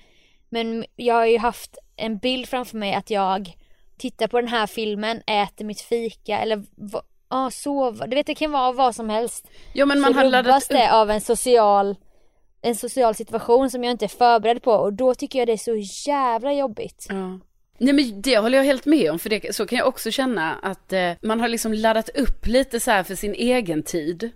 [0.51, 3.53] men jag har ju haft en bild framför mig att jag
[3.97, 8.07] tittar på den här filmen, äter mitt fika eller va- ja, sover.
[8.07, 9.47] Det vet det kan vara vad som helst.
[9.73, 11.95] Ja men man så har laddat det av en social
[12.61, 15.57] en social situation som jag inte är förberedd på och då tycker jag det är
[15.57, 17.05] så jävla jobbigt.
[17.09, 17.39] Ja.
[17.77, 20.55] Nej men det håller jag helt med om, för det, så kan jag också känna
[20.55, 24.31] att eh, man har liksom laddat upp lite så här för sin egen tid.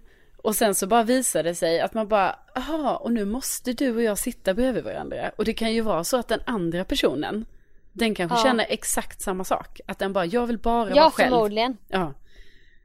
[0.46, 3.96] Och sen så bara visar det sig att man bara, aha, och nu måste du
[3.96, 5.32] och jag sitta bredvid varandra.
[5.36, 7.46] Och det kan ju vara så att den andra personen,
[7.94, 8.44] den kanske Ja.
[8.44, 9.80] känner exakt samma sak.
[9.88, 11.30] Att den bara, jag vill bara Ja vara själv.
[11.30, 11.78] förmodligen.
[11.88, 12.14] Ja,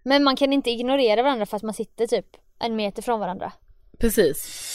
[0.03, 2.27] Men man kan inte ignorera varandra för att man sitter typ
[2.59, 3.53] en meter från varandra.
[3.99, 4.67] precis.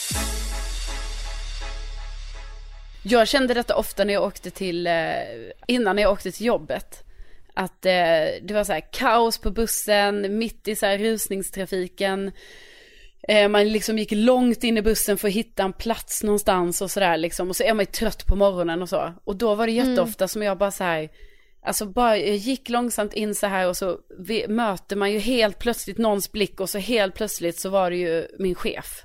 [3.04, 4.92] Jag kände detta ofta när jag åkte till, eh,
[5.66, 7.02] innan jag åkte till jobbet.
[7.54, 7.92] Att eh,
[8.42, 12.32] det var så här kaos på bussen, mitt i så här rusningstrafiken.
[13.28, 16.90] Eh, man liksom gick långt in i bussen för att hitta en plats någonstans och
[16.90, 17.48] sådär liksom.
[17.48, 19.12] Och så är man ju trött på morgonen och så.
[19.24, 21.08] Och då var det jätteofta som jag bara så här,
[21.62, 25.58] alltså bara jag gick långsamt in så här och så vi, möter man ju helt
[25.58, 29.02] plötsligt någons blick och så helt plötsligt så var det ju min chef.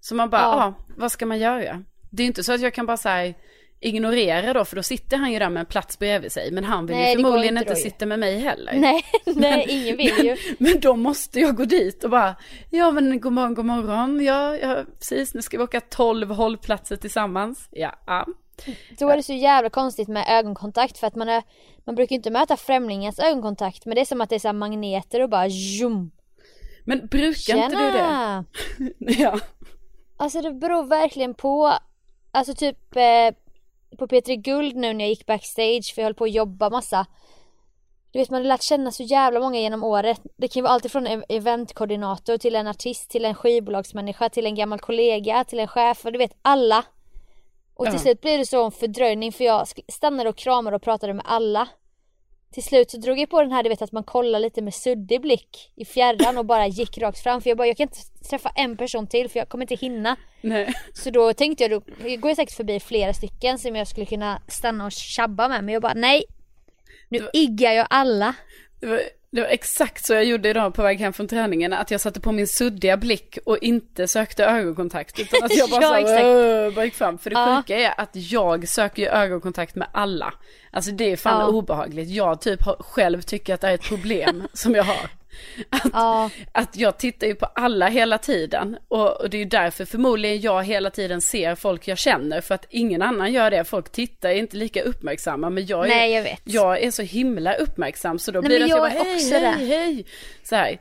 [0.00, 0.94] Så man bara, ja, Ja.
[0.96, 1.84] vad ska man göra?
[2.10, 3.34] Det är inte så att jag kan bara säga
[3.80, 6.50] ignorera då, för då sitter han ju där med en plats bredvid sig.
[6.52, 8.72] Men han vill Nej, ju förmodligen inte inte sitta med mig heller.
[8.72, 10.36] Nej, nej ingen vill ju.
[10.58, 12.36] Men då måste jag gå dit och bara,
[12.70, 16.96] ja men god morgon, god morgon, ja, ja precis, nu ska vi åka 12 hållplatser
[16.96, 17.68] tillsammans.
[17.70, 18.26] Ja, ja.
[18.98, 21.42] Då är det så jävla konstigt med ögonkontakt för att man är
[21.84, 25.22] Man brukar inte möta främlingars ögonkontakt men det är som att det är så magneter
[25.22, 26.10] och bara zoom.
[26.84, 27.92] Men brukar inte du det?
[27.92, 28.44] Tjena!
[28.98, 29.40] Ja.
[30.16, 31.78] Alltså det beror verkligen på
[32.30, 33.34] Alltså typ eh,
[33.98, 37.06] På P3 Guld nu när jag gick backstage för jag höll på att jobba massa.
[38.10, 40.20] Du vet man har lärt känna så jävla många genom året.
[40.36, 44.46] Det kan ju vara allt från en eventkoordinator till en artist till en skivbolagsmänniska till
[44.46, 46.84] en gammal kollega till en chef och du vet alla.
[47.74, 47.98] Och till Ja.
[48.00, 51.68] slut blir det så en fördröjning för jag stannade och kramade och pratade med alla
[52.52, 54.74] Till slut så drog jag på den här du vet att man kollar lite med
[54.74, 57.40] suddig blick i fjärran och bara gick rakt fram.
[57.40, 60.16] För jag bara jag kan inte träffa en person till för jag kommer inte hinna.
[60.40, 60.74] Nej.
[60.94, 61.80] så då tänkte jag, då
[62.16, 65.64] går jag säkert förbi flera stycken som jag skulle kunna stanna och tjabba med.
[65.64, 66.24] Men jag bara nej.
[67.08, 68.34] Nu iggar jag alla.
[68.80, 69.00] Det var,
[69.30, 71.72] det var exakt så jag gjorde idag på väg hem från träningen.
[71.72, 75.18] Att jag satte på min suddiga blick och inte sökte ögonkontakt.
[75.20, 76.06] Utan att jag bara, Ja,
[76.70, 77.18] så, bara gick fram.
[77.18, 77.56] För det Ja.
[77.56, 80.34] sjuka är att jag söker ögonkontakt med alla.
[80.70, 81.46] Alltså det är fan Ja.
[81.46, 82.08] obehagligt.
[82.10, 85.10] Jag typ själv tycker att det är ett problem som jag har.
[85.70, 86.30] Att, Ja.
[86.52, 88.76] att jag tittar ju på alla hela tiden.
[88.88, 92.40] Och, och det är ju därför förmodligen jag hela tiden ser folk jag känner.
[92.40, 93.64] För att ingen annan gör det.
[93.64, 95.50] Folk tittar är inte lika uppmärksamma.
[95.50, 96.40] Men jag är, Nej, jag vet.
[96.44, 98.18] jag är så himla uppmärksam.
[98.18, 100.06] Så då Nej, blir det att jag jag bara hej, hej, hej.
[100.42, 100.78] Så här.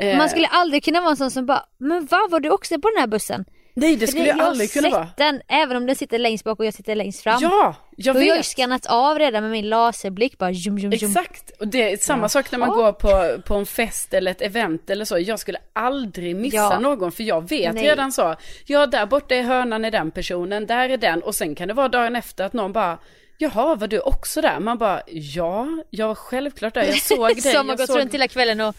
[0.00, 2.74] Eh, Man skulle aldrig kunna vara en sån som bara Men vad var du också
[2.80, 3.44] på den här bussen?
[3.80, 5.08] Nej det skulle jag aldrig kunna vara.
[5.16, 8.18] den även om den sitter längst bak och jag sitter längst fram Ja, jag Då
[8.20, 8.46] har jag ju vet.
[8.46, 11.10] skannat av redan med min laserblick bara zoom, zoom, zoom.
[11.10, 14.42] Exakt, och det är samma sak när man går på, på en fest eller ett
[14.42, 15.18] event eller så.
[15.18, 16.78] Jag skulle aldrig missa Ja.
[16.78, 17.84] någon för jag vet Nej.
[17.84, 18.36] redan så.
[18.66, 21.74] Ja, där borta är hörnan är den personen, där är den och sen kan det
[21.74, 22.98] vara dagen efter att någon bara
[23.40, 24.60] Jaha, var du också där?
[24.60, 27.40] Man bara, ja, jag var självklart där, jag såg dig.
[27.40, 27.98] Som har gått såg...
[27.98, 28.74] runt hela kvällen och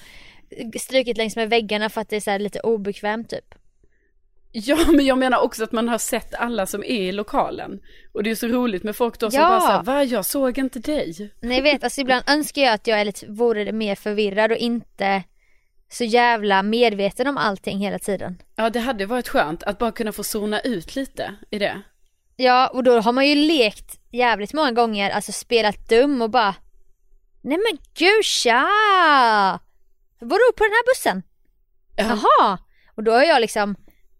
[0.81, 3.55] strukit längs med väggarna för att det är så här lite obekvämt typ
[4.51, 7.79] Ja, men jag menar också att man har sett alla som är i lokalen.
[8.13, 9.47] Och det är så roligt med folk då som Ja.
[9.49, 11.31] bara såhär, va, jag såg inte dig.
[11.41, 14.57] Nej jag vet, alltså ibland önskar jag att jag är lite, vore mer förvirrad och
[14.57, 15.23] inte
[15.91, 18.41] så jävla medveten om allting hela tiden.
[18.55, 21.81] Ja, det hade varit skönt att bara kunna få zona ut lite i det.
[22.35, 26.55] Ja, och då har man ju lekt jävligt många gånger, alltså spelat dum och bara
[27.41, 28.67] Nej men gud tja!
[30.19, 31.23] Var du på den här bussen?
[31.95, 32.05] Ja.
[32.05, 32.57] Jaha!
[32.95, 33.75] Och då har jag liksom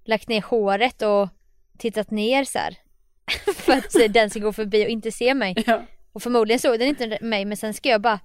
[0.10, 1.30] lagt ner håret och
[1.78, 2.78] tittat ner så här.
[3.54, 5.64] För att den ska gå förbi och inte se mig.
[5.66, 5.82] Ja.
[6.14, 8.20] Och förmodligen såg den inte mig men sen ska jag bara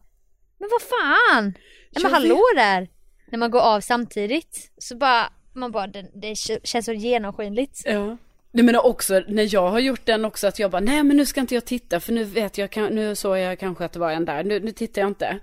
[0.58, 1.54] Men vad fan!
[1.90, 2.88] Nej, men hallå där!
[3.26, 7.82] När man går av samtidigt så bara, man bara, det, det känns så genomskinligt.
[7.84, 8.16] Ja.
[8.50, 11.26] Nej men också när jag har gjort den också att jag bara, nej men nu
[11.26, 14.10] ska inte jag titta för nu vet jag, nu såg jag kanske att det var
[14.10, 15.38] en där, nu, nu tittar jag inte.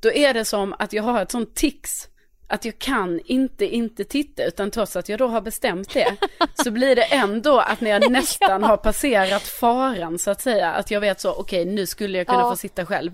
[0.00, 2.08] Då är det som att jag har ett sånt tics,
[2.48, 6.16] att jag kan inte inte titta utan trots att jag då har bestämt det
[6.64, 10.90] så blir det ändå att när jag nästan har passerat faran så att säga, att
[10.90, 12.50] jag vet så, okej nu skulle jag kunna Ja.
[12.50, 13.12] få sitta själv.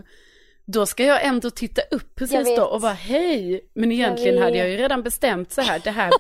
[0.65, 4.45] Då ska jag ändå titta upp Jag precis då och bara hej, men egentligen vet.
[4.45, 6.11] hade jag ju redan bestämt så här, det här,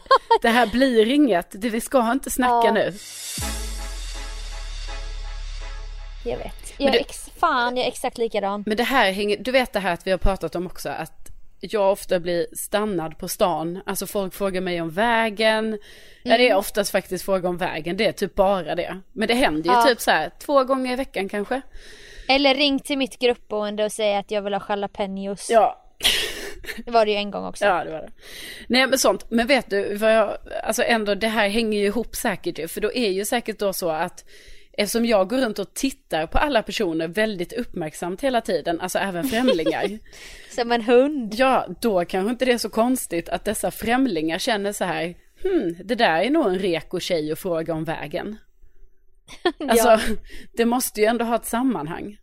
[0.42, 2.72] det här blir inget, det, vi ska inte snacka Ja.
[2.72, 2.92] nu.
[6.24, 6.54] Jag vet.
[6.78, 8.62] Jag du- är ex, fan, jag är exakt likadan.
[8.66, 11.21] Men det här hänger, du vet det här att vi har pratat om också att
[11.70, 13.80] jag ofta blir stannad på stan.
[13.86, 15.78] Alltså folk frågar mig om vägen.
[16.22, 19.00] Ja det är oftast faktiskt fråga om vägen, det är typ bara det.
[19.12, 19.82] Men det händer ju Ja.
[19.82, 21.60] typ så här två gånger i veckan kanske.
[22.28, 25.50] Eller ring till mitt gruppboende och säg att jag vill ha jalapenos.
[25.50, 25.78] Ja,
[26.84, 27.64] Det var det ju en gång också.
[27.64, 28.10] ja det var det.
[28.68, 32.16] Nej men sånt, men vet du vad jag, alltså ändå det här hänger ju ihop
[32.16, 32.68] säkert ju.
[32.68, 34.24] För då är ju säkert då så att
[34.72, 39.24] Eftersom jag går runt och tittar på alla personer väldigt uppmärksamt hela tiden, alltså även
[39.24, 39.98] främlingar.
[40.54, 41.34] Som en hund.
[41.34, 45.76] Ja, då kanske inte det är så konstigt att dessa främlingar känner så här, hmm,
[45.84, 48.36] det där är nog en reko tjej att fråga om vägen.
[49.68, 50.00] Alltså, Ja.
[50.56, 52.18] det måste ju ändå ha ett sammanhang.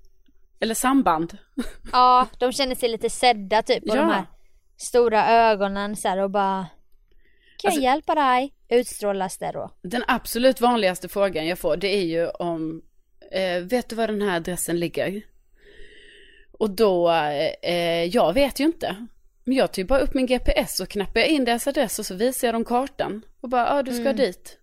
[0.59, 1.37] Eller samband.
[1.91, 3.83] Ja, de känner sig lite sedda typ.
[3.83, 4.01] Och Ja.
[4.01, 4.25] de här
[4.77, 6.65] stora ögonen så här och bara
[7.61, 8.53] Kan Alltså- jag hjälpa dig?
[8.69, 9.71] Utstrålas det då.
[9.81, 12.81] Den absolut vanligaste frågan jag får, det är ju om,
[13.31, 15.21] eh, vet du var den här adressen ligger?
[16.51, 17.11] Och då,
[17.63, 18.95] eh, jag vet ju inte.
[19.43, 22.15] Men jag tar ju bara upp min GPS och knappar in deras adress och så
[22.15, 23.21] visar jag dem kartan.
[23.41, 24.55] Och bara, ja ah, du ska dit.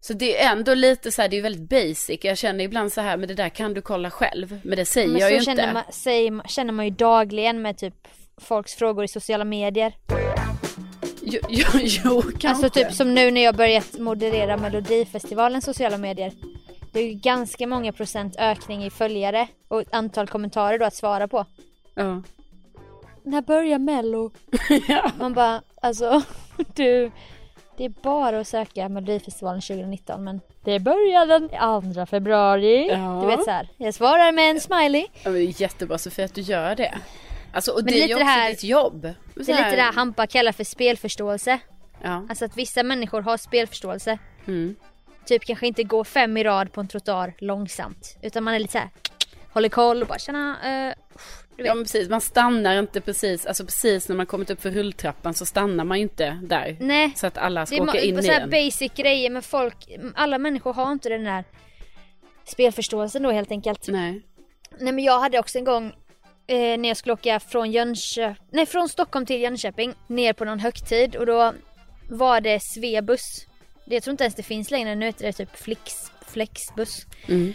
[0.00, 2.18] Så det är ändå lite så här, det är väldigt basic.
[2.22, 4.60] Jag känner ibland så här, men det där kan du kolla själv.
[4.64, 5.74] Men det säger Men jag så ju känner inte.
[5.74, 7.94] man, säger, känner man ju dagligen med typ
[8.40, 9.94] folks frågor i sociala medier.
[11.22, 11.64] Jo, jo,
[12.04, 12.48] jo kanske.
[12.48, 16.32] Alltså typ som nu när jag börjat moderera Melodifestivalens sociala medier.
[16.92, 21.28] Det är ju ganska många procent ökning i följare och antal kommentarer då att svara
[21.28, 21.46] på.
[21.94, 22.22] Ja.
[23.22, 24.30] När börjar mello?
[24.88, 25.10] ja.
[25.18, 26.22] Man bara, alltså
[26.74, 27.10] du,
[27.76, 32.88] det är bara att söka Melodifestivalen 2019 men det börjar den 2 februari.
[32.88, 33.18] Ja.
[33.22, 33.68] Du vet så här.
[33.76, 35.06] jag svarar med en smiley.
[35.12, 36.94] Ja, men det är jättebra Sofie att du gör det.
[37.52, 39.00] Alltså, och Men det är ju det också här- ditt jobb.
[39.02, 41.58] Det är lite det här Hampa kallar för spelförståelse.
[42.02, 42.26] Ja.
[42.28, 44.18] Alltså att vissa människor har spelförståelse.
[44.46, 44.76] Mm.
[45.26, 48.16] Typ kanske inte gå fem i rad på en trottoar långsamt.
[48.22, 48.90] Utan man är lite så här.
[49.52, 50.56] håller koll och bara tjena,
[51.56, 51.66] du vet.
[51.68, 55.34] Ja men precis, man stannar inte precis, alltså precis när man kommit upp för rulltrappan
[55.34, 56.76] så stannar man ju inte där.
[56.80, 58.50] Nej, Så att alla ska det är åka in i här en.
[58.50, 59.76] basic grejer men folk,
[60.14, 61.44] alla människor har inte den där
[62.44, 63.88] spelförståelsen då helt enkelt.
[63.88, 64.22] Nej.
[64.78, 65.92] Nej men jag hade också en gång
[66.46, 70.60] eh, när jag skulle åka från Jönköping, nej från Stockholm till Jönköping ner på någon
[70.60, 71.54] högtid och då
[72.10, 73.46] var det Svebuss.
[73.84, 75.94] Det- Jag tror inte ens det finns längre, nu heter det typ Flix,
[76.26, 77.06] Flexbuss.
[77.28, 77.54] Mm.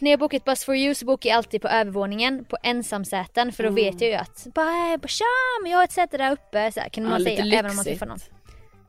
[0.00, 3.52] När jag bokar ett Bus for you så bokar jag alltid på övervåningen på ensamsäten
[3.52, 3.84] för då Mm.
[3.84, 5.24] vet jag ju att bara, bara tja
[5.62, 7.70] men jag har ett säte där uppe så här, kan Ja, man lite säga även
[7.70, 8.18] om man träffar någon.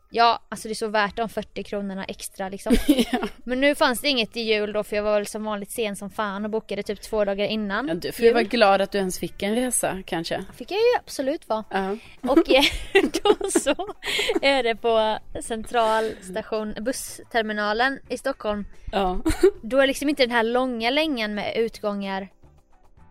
[0.09, 2.75] Ja, alltså det är så värt de 40 kronorna extra liksom.
[2.87, 3.19] ja.
[3.43, 5.95] Men nu fanns det inget i jul då för jag var väl som vanligt sen
[5.95, 7.87] som fan och bokade typ två dagar innan.
[7.87, 10.45] ja, du får ju vara glad att du ens fick en resa kanske.
[10.55, 11.63] fick jag ju absolut vara.
[11.69, 11.97] Ja.
[12.21, 12.63] Och eh,
[13.23, 13.95] då så
[14.41, 18.65] är det på centralstation bussterminalen i Stockholm.
[18.91, 19.21] Ja.
[19.61, 22.27] Då är liksom inte den här långa längan med utgångar,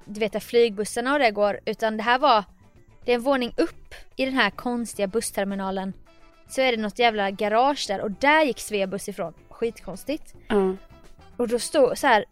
[0.05, 2.44] du vet där flygbussarna och det går, utan det här var,
[3.05, 5.92] det är en våning upp i den här konstiga bussterminalen.
[6.49, 9.34] Så är det något jävla garage där och där gick Svebuss ifrån.
[9.51, 10.34] Skitkonstigt.
[10.49, 10.76] ja.
[11.36, 12.24] Och då stod så här,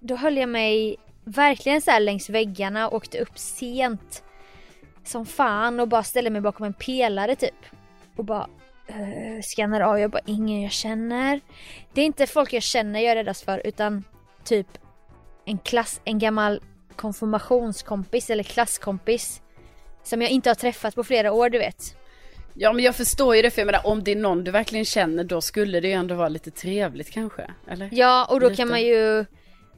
[0.00, 4.22] då höll jag mig verkligen så här längs väggarna och åkte upp sent
[5.04, 7.66] som fan och bara ställde mig bakom en pelare typ.
[8.16, 8.48] Och bara
[8.90, 11.40] uh, skannar av, jag bara ingen jag känner.
[11.92, 14.04] Det är inte folk jag känner jag är räddast för utan
[14.44, 14.66] typ
[15.44, 16.62] en klass, en gammal
[16.96, 19.42] konfirmationskompis eller klasskompis.
[20.02, 21.96] Som jag inte har träffat på flera år du vet.
[22.58, 24.84] Ja men jag förstår ju det för jag menar om det är någon du verkligen
[24.84, 27.50] känner då skulle det ju ändå vara lite trevligt kanske.
[27.68, 27.88] Eller?
[27.92, 28.56] Ja och då Lite.
[28.56, 29.24] kan man ju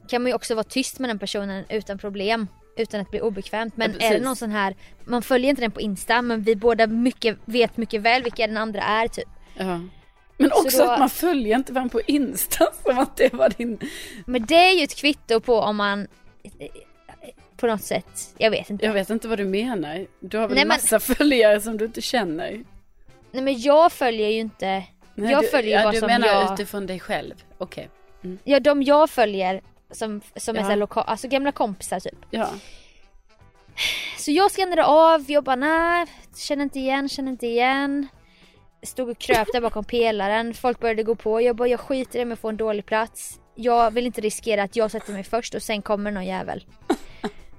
[0.07, 2.47] kan man ju också vara tyst med den personen utan problem.
[2.77, 3.77] Utan att bli obekvämt.
[3.77, 4.75] Men Ja, är det någon sån här,
[5.05, 8.57] man följer inte den på Insta men vi båda mycket, vet mycket väl vilka den
[8.57, 9.29] andra är typ.
[9.57, 9.79] Ja.
[10.37, 13.49] Men Så också då- att man följer inte varandra på Insta som att det var
[13.57, 13.79] din...
[14.25, 16.07] Men det är ju ett kvitto på om man
[17.59, 18.85] på något sätt, jag vet inte.
[18.85, 20.07] Jag vet inte vad du menar.
[20.19, 22.63] Du har väl Nej, men- massa följare som du inte känner?
[23.31, 24.83] Nej men jag följer ju inte,
[25.15, 27.33] Nej, jag du, följer ju ja, vad du som menar jag, utifrån dig själv?
[27.57, 27.89] Okej.
[28.43, 30.65] ja de jag följer som, som är Ja.
[30.65, 32.17] så här lokal, alltså gamla kompisar typ.
[32.29, 32.45] Ja.
[32.45, 32.53] Så
[34.23, 36.05] Så jag skannade av, jag bara nej,
[36.37, 38.07] känner inte igen, känner inte igen.
[38.83, 41.41] Stod och kröp där bakom pelaren, folk började gå på.
[41.41, 43.39] Jag bara jag skiter i om jag får en dålig plats.
[43.55, 46.65] Jag vill inte riskera att jag sätter mig först och sen kommer någon jävel.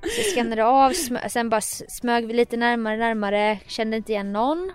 [0.02, 0.92] Så jag skannade av,
[1.28, 4.72] sen bara smög vi lite närmare, närmare, kände inte igen någon.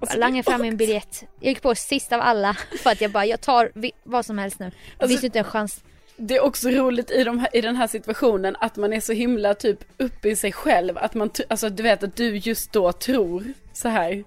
[0.00, 1.24] Bara langade fram min biljett.
[1.40, 3.72] Jag gick på sist av alla för att jag bara, jag tar
[4.04, 4.66] vad som helst nu.
[4.66, 5.84] Det Alltså- finns ju inte en chans.
[6.16, 9.12] Det är också roligt i, de här, i den här situationen att man är så
[9.12, 10.98] himla typ uppe i sig själv.
[10.98, 14.24] Att man, alltså du vet att du just då tror så här.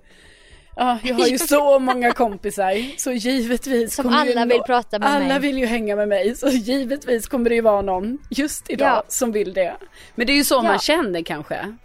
[0.76, 4.64] Ja, jag har ju så många kompisar så givetvis Som kommer ju alla vill nå-
[4.64, 5.40] prata med Alla mig.
[5.40, 9.04] vill ju hänga med mig så givetvis kommer det ju vara någon just idag Ja.
[9.08, 9.76] som vill det.
[10.16, 11.76] Men det är ju så man känner kanske.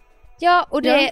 [0.40, 1.10] Ja och det,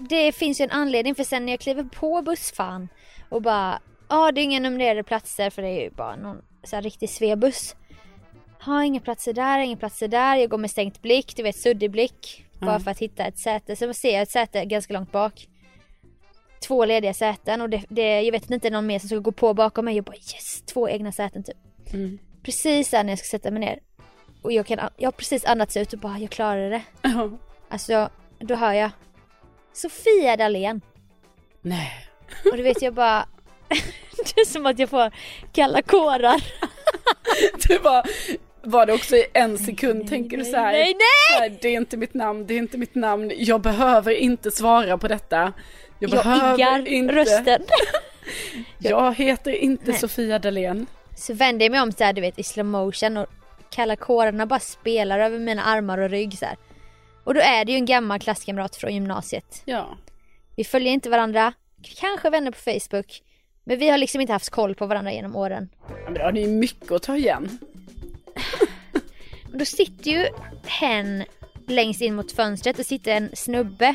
[0.00, 2.88] det finns ju en anledning för sen när jag kliver på bussfan
[3.28, 6.76] och bara, ja det är inga numrerade platser för det är ju bara någon så
[6.76, 7.76] här riktig svebuss.
[8.58, 10.36] Har inga platser där, inga platser där.
[10.36, 12.44] Jag går med stängt blick, du vet suddig blick.
[12.60, 13.76] Bara för att hitta ett säte.
[13.76, 15.46] Så ser jag ett säte ganska långt bak.
[16.66, 19.54] Två lediga säten och det, det, jag vet inte någon mer som ska gå på
[19.54, 19.96] bakom mig.
[19.96, 21.56] Jag bara yes, två egna säten typ.
[21.92, 22.18] Mm.
[22.42, 23.78] Precis där när jag ska sätta mig ner.
[24.42, 26.82] Och jag, kan, jag har precis andats ut och bara jag klarade det.
[27.02, 27.30] Ja.
[27.68, 28.90] Alltså, då hör jag
[29.72, 30.80] Sofia Dalén.
[31.62, 31.90] Nej.
[32.50, 33.26] Och du vet jag bara
[34.16, 35.12] Det är som att jag får
[35.52, 36.44] kalla kårar.
[37.68, 38.06] Det var,
[38.62, 40.72] var det också i en sekund tänker du så här.
[40.72, 41.36] Nej, nej!
[41.36, 43.32] så här, Det är inte mitt namn, det är inte mitt namn.
[43.36, 45.52] Jag behöver inte svara på detta.
[46.08, 47.14] Jag, Jag iggar inte.
[47.14, 47.62] rösten.
[48.78, 50.00] Jag heter inte Nej.
[50.00, 50.86] Sofia Dalén.
[51.16, 53.26] Så vänder jag mig om så här, du vet i slow motion och
[53.70, 56.56] kalla kårarna bara spelar över mina armar och rygg så här.
[57.24, 59.62] Och då är det ju en gammal klasskamrat från gymnasiet.
[59.64, 59.98] Ja.
[60.56, 61.52] Vi följer inte varandra,
[62.00, 63.22] kanske vänner på Facebook.
[63.64, 65.68] Men vi har liksom inte haft koll på varandra genom åren.
[66.04, 67.58] Men det har ju mycket att ta igen.
[69.52, 70.26] Och då sitter ju
[70.66, 71.24] hen
[71.68, 73.94] längst in mot fönstret och sitter en snubbe.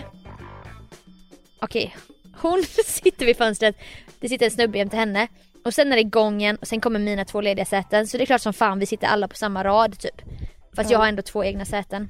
[1.61, 1.95] Okej,
[2.41, 3.75] hon sitter vid fönstret.
[4.19, 5.27] Det sitter en snubbe jämte henne.
[5.65, 8.07] Och sen är det gången och sen kommer mina två lediga säten.
[8.07, 10.21] Så det är klart som fan vi sitter alla på samma rad typ.
[10.75, 12.09] Fast jag har ändå två egna säten.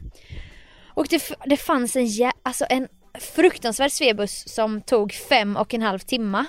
[0.94, 2.88] Och det, det fanns en, jä- alltså en
[3.20, 6.46] fruktansvärd svebuss som tog fem och en halv timma.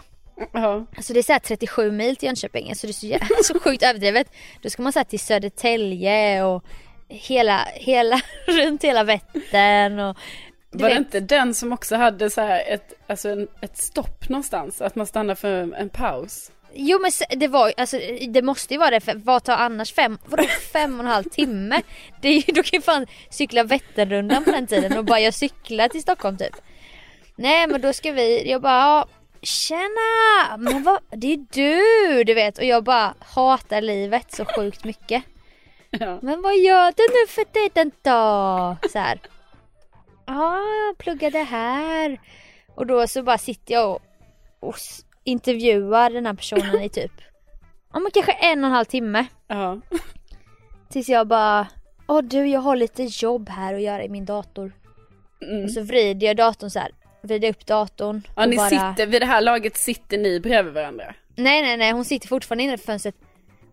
[0.53, 0.87] Ja.
[0.97, 3.83] Alltså det är såhär 37 mil till Jönköping, så det är så, jä- så sjukt
[3.83, 4.27] överdrivet.
[4.63, 6.65] Då ska man säga till Södertälje och
[7.09, 10.17] hela, hela, runt hela Vättern och
[10.79, 14.29] du Var det inte den som också hade så här ett, alltså en, ett stopp
[14.29, 14.81] någonstans?
[14.81, 16.51] Att man stannar för en paus?
[16.75, 17.99] Jo men det var alltså
[18.29, 21.25] det måste ju vara det för vad tar annars fem, vadå fem och en halv
[21.25, 21.83] timme?
[22.21, 25.35] Det är ju, då kan ju fan cykla Vätternrundan på den tiden och bara jag
[25.35, 26.57] cyklar till Stockholm typ.
[27.37, 29.07] Nej men då ska vi, jag bara ja,
[29.43, 30.57] Tjena!
[30.59, 35.23] Men vad, det är du du vet och jag bara hatar livet så sjukt mycket.
[35.91, 36.19] Ja.
[36.23, 38.89] Men vad gör du nu för tiden då?
[38.93, 39.19] Så här.
[40.29, 42.21] Ja, jag pluggade här.
[42.75, 44.01] Och då så bara sitter jag och,
[44.61, 44.77] och
[45.25, 47.13] intervjuar den här personen i typ,
[47.93, 49.27] ja men kanske en och en halv timme.
[49.47, 49.81] Ja.
[50.91, 51.67] Tills jag bara,
[52.09, 54.73] åh du jag har lite jobb här att göra i min dator.
[55.43, 55.65] Mm.
[55.65, 56.91] Och så vrider jag datorn så här,
[57.23, 58.23] vrider upp datorn.
[58.37, 58.69] Ja, ni bara...
[58.69, 61.15] sitter, vid det här laget sitter ni bredvid varandra.
[61.37, 63.15] Nej nej nej hon sitter fortfarande inne för fönstret.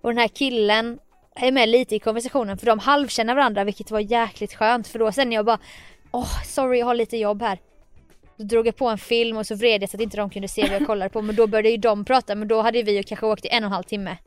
[0.01, 0.99] Och den här killen
[1.35, 5.11] är med lite i konversationen för de halvkänner varandra vilket var jäkligt skönt för då
[5.11, 5.59] sen jag bara
[6.15, 7.59] Åh sorry jag har lite jobb här.
[8.37, 10.47] Då drog jag på en film och så vred jag så att inte de kunde
[10.47, 12.97] se vad jag kollade på men då började ju de prata men då hade vi
[12.97, 14.17] ju kanske åkt i en och en halv timme.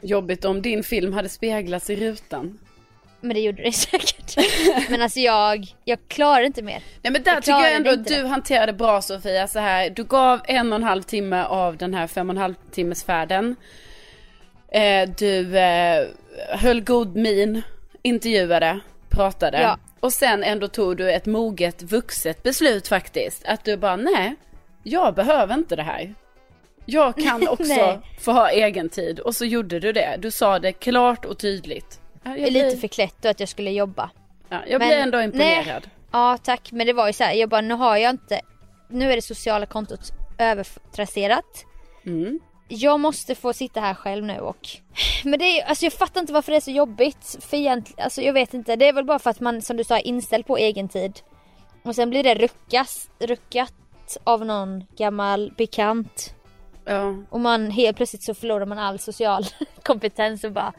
[0.00, 2.58] Jobbigt om din film hade speglats i rutan.
[3.20, 4.36] Men det gjorde det säkert.
[4.90, 6.82] men alltså jag, jag klarar inte mer.
[7.02, 9.90] Nej men där Jag tycker jag ändå att du hanterade bra Sofia så här.
[9.90, 13.04] Du gav en och en halv timme av den här fem och en halv timmes
[13.04, 13.56] färden.
[14.72, 16.06] Eh, du eh,
[16.48, 17.62] höll god min,
[18.02, 19.60] intervjuade, pratade.
[19.60, 19.78] Ja.
[20.00, 23.44] Och sen ändå tog du ett moget vuxet beslut faktiskt.
[23.44, 24.34] Att du bara nej,
[24.82, 26.14] jag behöver inte det här.
[26.84, 27.98] Jag kan också Nej.
[28.20, 29.20] få ha egen tid.
[29.20, 30.16] Och så gjorde du det.
[30.18, 32.00] Du sa det klart och tydligt.
[32.24, 34.10] Är lite blir, förklätt och att jag skulle jobba.
[34.48, 35.24] ja, jag men- blir ändå nej.
[35.26, 35.90] imponerad.
[36.12, 38.40] Ja tack men det var ju så här, jag bara nu har jag inte,
[38.88, 40.00] nu är det sociala kontot
[40.38, 41.64] övertrasserat.
[42.06, 42.40] Mm.
[42.68, 44.68] Jag måste få sitta här själv nu och
[45.24, 48.22] Men det är alltså jag fattar inte varför det är så jobbigt för egentligen, alltså
[48.22, 50.46] jag vet inte, det är väl bara för att man som du sa är inställd
[50.46, 51.20] på egen tid.
[51.84, 53.72] Och sen blir det ruckas, ruckat
[54.24, 56.34] av någon gammal bekant
[56.84, 57.14] Ja.
[57.30, 59.44] och man helt plötsligt så förlorar man all social
[59.82, 60.72] kompetens och bara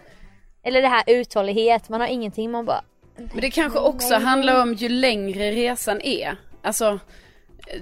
[0.63, 2.81] Eller det här uthållighet, man har ingenting, man bara
[3.15, 6.37] Men det kanske också handlar om ju längre resan är.
[6.61, 6.99] Alltså,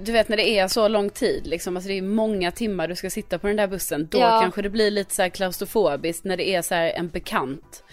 [0.02, 2.96] du vet när det är så lång tid liksom, alltså det är många timmar du
[2.96, 4.08] ska sitta på den där bussen.
[4.12, 4.40] Då Ja.
[4.42, 7.84] kanske det blir lite så här klaustrofobiskt när det är så här en bekant.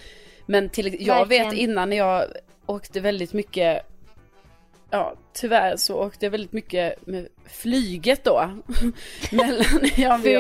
[0.47, 1.51] Men till, jag Verkligen.
[1.51, 2.25] vet innan när jag
[2.67, 3.83] åkte väldigt mycket
[4.95, 8.51] ja, tyvärr så åkte jag väldigt mycket med flyget då.
[9.33, 9.65] Mellan,
[9.97, 10.31] ja, Fy,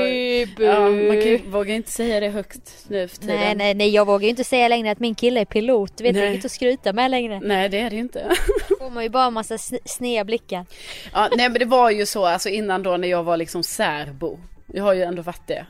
[0.58, 1.38] ja, man kan, bu.
[1.46, 3.36] vågar inte säga det högt nu för tiden.
[3.36, 6.00] Nej nej nej jag vågar ju inte säga längre att min kille är pilot.
[6.00, 6.34] Vet Nej.
[6.34, 7.40] inte att skryta med längre.
[7.42, 8.30] Nej, det är det ju inte.
[8.78, 10.66] får man ju bara en massa sn- sneda blickar.
[11.12, 14.38] Ja, nej men det var ju så alltså innan då när jag var liksom särbo.
[14.66, 15.66] Jag har ju ändå varit det.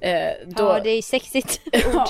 [0.00, 1.60] Eh, då, Ja det är ju sexigt.
[1.72, 2.06] Ja.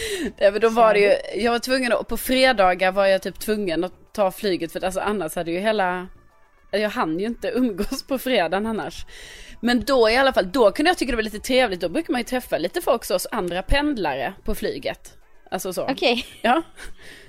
[0.38, 3.40] Nej, men då var det ju, jag var tvungen att, på fredagar var jag typ
[3.40, 6.08] tvungen att ta flyget för att alltså annars hade ju hela,
[6.70, 9.06] jag hann ju inte umgås på fredagen annars.
[9.60, 12.12] Men då i alla fall, då kunde jag tycka det var lite trevligt, då brukar
[12.12, 15.14] man ju träffa lite folk så, så andra pendlare på flyget.
[15.50, 15.82] Alltså så.
[15.82, 16.26] Okej.
[16.42, 16.62] Ja.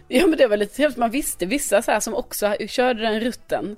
[0.08, 3.20] ja men det var lite trevligt, man visste vissa så här som också körde den
[3.20, 3.78] rutten.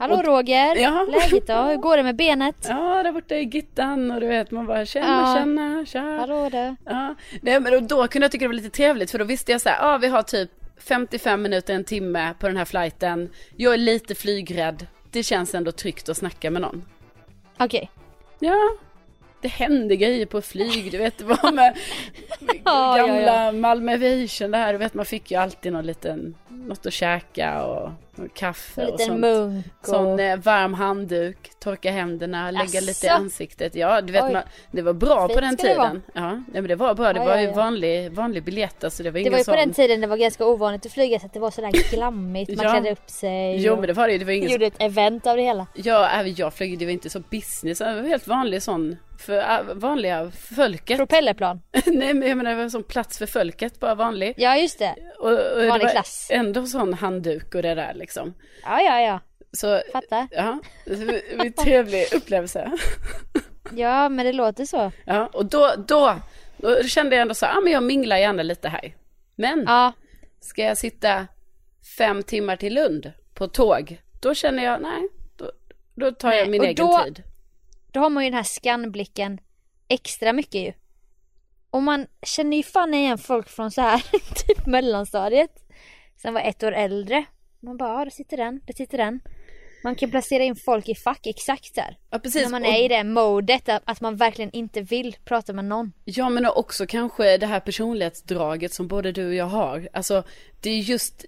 [0.00, 1.06] Hallå Och- Roger, Ja.
[1.10, 1.54] läget då?
[1.54, 2.66] Hur går det med benet?
[2.68, 5.36] Ja, där borta i Gittan och du vet man bara tjena, Ja.
[5.38, 6.00] tjena, tja.
[6.20, 6.76] Hallå där.
[6.84, 9.60] Ja, nej, men då, kunde jag tycka det var lite trevligt för då visste jag
[9.60, 10.50] så här, ja vi har typ
[10.88, 13.30] 55 minuter, en timme på den här flighten.
[13.56, 14.86] Jag är lite flygrädd.
[15.10, 16.84] Det känns ändå tryggt att snacka med någon.
[17.58, 17.90] Okej.
[18.38, 18.56] Ja,
[19.42, 21.76] det hände grejer på flyg, du vet det var med
[22.64, 23.52] Ja, ja, gamla ja.
[23.52, 26.34] Malmö Aviation där, du vet man fick ju alltid någon liten,
[26.68, 29.20] något att käka och, och kaffe En och sånt.
[29.20, 29.86] munk och...
[29.86, 33.74] Sån eh, varm handduk, torka händerna, lägga lite i ansiktet.
[33.74, 36.02] Ja, du vet, man, det var bra på Fint den ska det tiden.
[36.12, 37.12] Ja, men det var bra.
[37.12, 37.52] Det var ju ja.
[37.52, 39.52] vanlig, vanlig biljett, alltså det var Det var ju sån...
[39.52, 42.56] på den tiden det var ganska ovanligt att flyga så att det var sådär glammigt.
[42.56, 42.72] Man Ja.
[42.72, 43.62] klädde upp sig.
[43.62, 44.18] Jo, och men det var det ju.
[44.18, 45.66] Det var ingen gjorde ett event av det hela.
[45.74, 49.38] Ja, även jag flög, det var inte så business, det var helt vanlig sån, för
[49.38, 50.96] äh, vanliga folket.
[50.96, 51.60] Propellerplan.
[51.86, 54.34] Nej, men jag menar det var en sån plats för folket, bara vanlig.
[54.36, 54.94] Ja just det.
[55.18, 56.26] Och, och det Vanlig var klass.
[56.56, 58.34] Ändå sån handduk och det där liksom.
[58.62, 59.20] Ja ja ja.
[59.52, 60.28] Så, Fattar.
[60.30, 62.72] ja, det var en trevlig upplevelse.
[63.76, 64.92] Ja men det låter så.
[65.04, 66.16] Ja, och då, då,
[66.56, 68.96] då kände jag ändå så här, ah, men jag minglar gärna lite här.
[69.36, 69.92] Men Ja.
[70.40, 71.26] ska jag sitta
[71.98, 75.52] fem timmar till Lund på tåg, då känner jag, nej, då,
[75.94, 77.22] då tar jag Nej, min och egen då- tid.
[77.92, 79.40] Då har man ju den här skannblicken
[79.88, 80.72] extra mycket ju.
[81.70, 83.98] Och man känner ju fan igen folk från så här
[84.46, 85.50] typ mellanstadiet.
[86.22, 87.24] Som var ett år äldre.
[87.60, 89.20] Man bara, ja där sitter den, där sitter den.
[89.84, 91.96] Man kan placera in folk i fack exakt där.
[92.10, 92.42] Ja, precis.
[92.42, 95.92] När man är i det modet att, att man verkligen inte vill prata med någon.
[96.04, 99.88] Ja men också kanske det här personlighetsdraget som både du och jag har.
[99.92, 100.22] Alltså
[100.60, 101.24] det är just,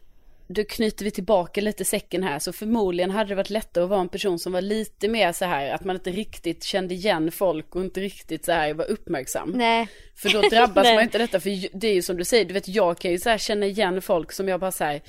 [0.52, 2.38] då knyter vi tillbaka lite säcken här.
[2.38, 5.44] Så förmodligen hade det varit lättare att vara en person som var lite mer så
[5.44, 9.50] här att man inte riktigt kände igen folk och inte riktigt så här var uppmärksam.
[9.50, 9.88] Nej.
[10.16, 11.40] För då drabbas man inte detta.
[11.40, 13.66] För det är ju som du säger, du vet jag kan ju så här känna
[13.66, 15.02] igen folk som jag bara säger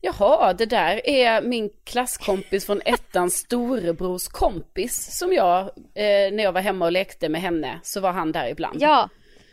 [0.00, 5.60] Jaha, det där är min klasskompis från ettans storebrors kompis som jag,
[5.94, 8.82] eh, när jag var hemma och lekte med henne, så var han där ibland.
[8.82, 9.08] Ja.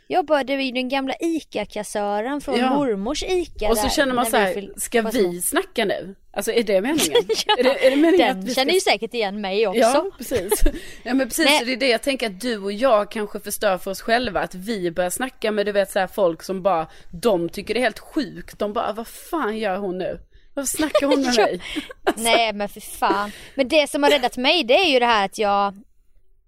[0.07, 2.69] Jag bara, det var ju den gamla ICA-kassören från Ja.
[2.75, 6.15] mormors ICA Och så där, känner man så vi här, fyll- ska vi snacka nu?
[6.33, 7.11] Alltså är det meningen?
[7.47, 8.61] Ja, är, det, är det meningen att Den vi ska...
[8.61, 9.79] känner ju säkert igen mig också.
[9.79, 10.61] Ja, precis.
[11.03, 11.65] Ja men precis, Nej.
[11.65, 14.41] det är det jag tänker att du och jag kanske förstör för oss själva.
[14.41, 17.79] Att vi börjar snacka med du vet så här folk som bara, de tycker det
[17.79, 18.59] är helt sjukt.
[18.59, 20.19] De bara, vad fan gör hon nu?
[20.53, 21.61] Varför snackar hon med mig?
[22.15, 23.31] Nej men för fan.
[23.55, 25.73] Men det som har räddat mig det är ju det här att jag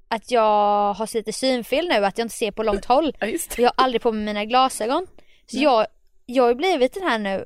[0.07, 3.15] att jag har lite synfel nu, att jag inte ser på långt håll.
[3.19, 3.27] Ja.
[3.57, 5.07] Jag har aldrig på mig mina glasögon.
[5.45, 5.87] Så jag,
[6.25, 7.45] jag har blivit den här nu,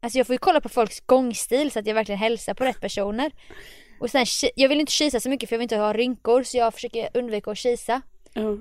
[0.00, 2.80] alltså jag får ju kolla på folks gångstil så att jag verkligen hälsar på rätt
[2.80, 3.32] personer.
[4.00, 6.56] Och sen, jag vill inte kisa så mycket för jag vill inte ha rynkor så
[6.56, 8.02] jag försöker undvika att kisa.
[8.32, 8.56] Ja.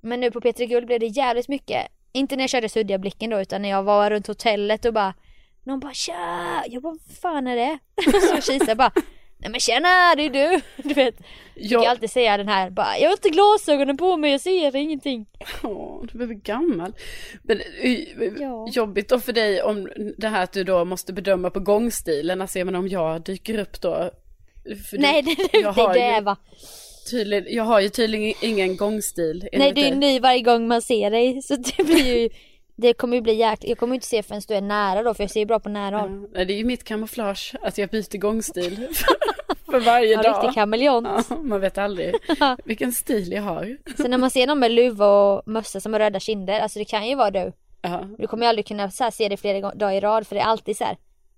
[0.00, 1.86] Men nu på Petri Guld blev det jävligt mycket.
[2.12, 5.14] Inte när jag körde suddiga blicken då utan när jag var runt hotellet och bara
[5.66, 6.64] Någon bara tja!
[6.66, 7.78] Jag bara vad fan är det?
[8.20, 8.92] så kisade jag bara
[9.38, 10.60] Nej men tjena det är du!
[10.88, 11.14] Du vet.
[11.54, 14.76] Jag Jag, alltid säga den här bara Jag har inte glasögonen på mig jag ser
[14.76, 15.26] ingenting.
[15.62, 16.92] Åh, du blir gammal.
[17.42, 17.98] Men eh,
[18.38, 18.68] Ja.
[18.72, 22.40] jobbigt då för dig om det här att du då måste bedöma på gångstilen.
[22.40, 24.10] Alltså jag menar om jag dyker upp då.
[24.92, 26.36] Nej du, det, det, jag det har är det va.
[27.10, 29.48] tydligen, jag har ju tydligen ingen gångstil.
[29.52, 32.28] Nej du är ny varje gång man ser dig så det blir ju
[32.76, 35.14] Det kommer ju bli jäkligt, jag kommer ju inte se förrän du är nära då
[35.14, 36.28] för jag ser ju bra på nära håll.
[36.34, 38.88] Ja, det är ju mitt kamouflage att jag byter gångstil
[39.70, 40.36] för varje Ja, dag.
[40.44, 41.08] riktig kameleont.
[41.30, 42.14] Ja, man vet aldrig
[42.64, 43.76] vilken stil jag har.
[43.96, 46.84] Så när man ser någon med luva och mössa som har röda kinder, alltså det
[46.84, 47.52] kan ju vara du.
[47.82, 50.34] Ja, Du kommer ju aldrig kunna så här, se det flera dagar i rad för
[50.34, 50.96] det är alltid så här.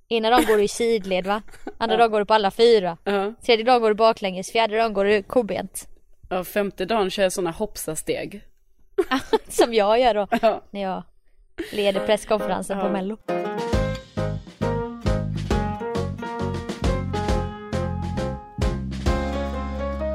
[0.09, 1.43] Ena dagen går du i sidled va?
[1.79, 2.97] Andra dagen går du på alla fyra.
[3.05, 3.35] ja.
[3.47, 5.89] Tredje dagen går du baklänges, fjärde dagen går du kobent.
[6.31, 8.41] ja femte dagen kör jag sådana hoppsasteg.
[9.49, 10.63] Som jag gör då Ja.
[10.71, 11.03] när jag
[11.73, 12.93] leder presskonferensen på Ja.
[12.93, 13.17] mello.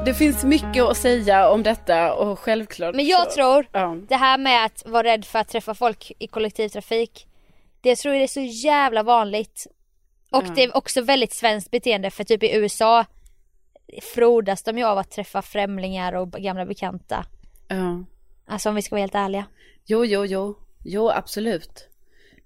[0.04, 3.96] Det finns mycket att säga om detta och självklart Men jag så- tror Ja.
[4.08, 7.26] det här med att vara rädd för att träffa folk i kollektivtrafik.
[7.80, 9.66] Det tror jag är så jävla vanligt.
[10.30, 10.52] Och Ja.
[10.56, 13.04] det är också väldigt svenskt beteende för typ i USA
[14.14, 17.24] frodas de ju av att träffa främlingar och gamla bekanta.
[17.68, 18.04] Ja.
[18.46, 19.44] Alltså om vi ska vara helt ärliga.
[19.86, 20.56] Jo, jo, jo.
[20.84, 21.88] Jo, absolut.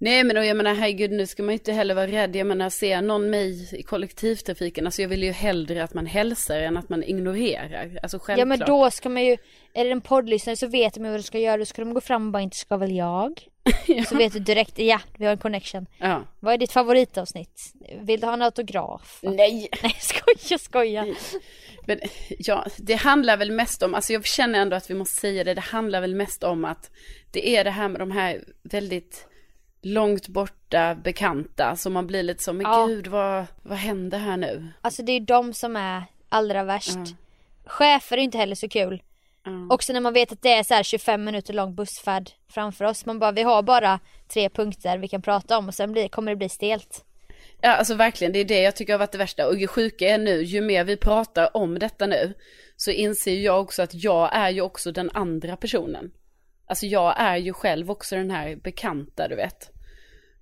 [0.01, 2.35] Nej, men och jag menar, herregud, nu ska man ju inte heller vara rädd.
[2.35, 6.59] Jag menar, ser någon mig i kollektivtrafiken, alltså jag vill ju hellre att man hälsar
[6.59, 7.99] än att man ignorerar.
[8.03, 8.39] Alltså självklart.
[8.39, 9.37] Ja men då ska man ju,
[9.73, 11.57] är det en poddlyssnare så vet de ju vad de ska göra.
[11.57, 13.48] Då ska de gå fram och bara inte ska väl jag.
[14.07, 15.85] Så vet du direkt, ja vi har en connection.
[15.97, 16.23] Ja.
[16.39, 17.73] Vad är ditt favoritavsnitt?
[18.01, 19.19] Vill du ha en autograf?
[19.21, 19.69] Nej.
[19.83, 21.15] Nej skoja skoja.
[21.87, 21.99] Men
[22.29, 25.53] ja, det handlar väl mest om, alltså jag känner ändå att vi måste säga det,
[25.53, 26.91] det handlar väl mest om att
[27.31, 29.27] det är det här med de här väldigt
[29.81, 32.85] långt borta bekanta som man blir lite så, men Ja.
[32.85, 34.67] gud vad, vad händer här nu?
[34.81, 36.95] Alltså det är de som är allra värst.
[36.95, 37.05] Ja.
[37.65, 39.01] Chefer är inte heller så kul.
[39.45, 39.67] Ja.
[39.69, 43.05] Också när man vet att det är så här 25 minuter lång bussfärd framför oss.
[43.05, 43.99] Man bara, vi har bara
[44.33, 47.05] tre punkter vi kan prata om och sen blir, kommer det bli stelt.
[47.61, 49.47] Ja, alltså verkligen, det är det jag tycker har varit det värsta.
[49.47, 52.33] Och ju sjuka är nu, ju mer vi pratar om detta nu,
[52.75, 56.11] så inser jag också att jag är ju också den andra personen.
[56.65, 59.71] Alltså jag är ju själv också den här bekanta, du vet.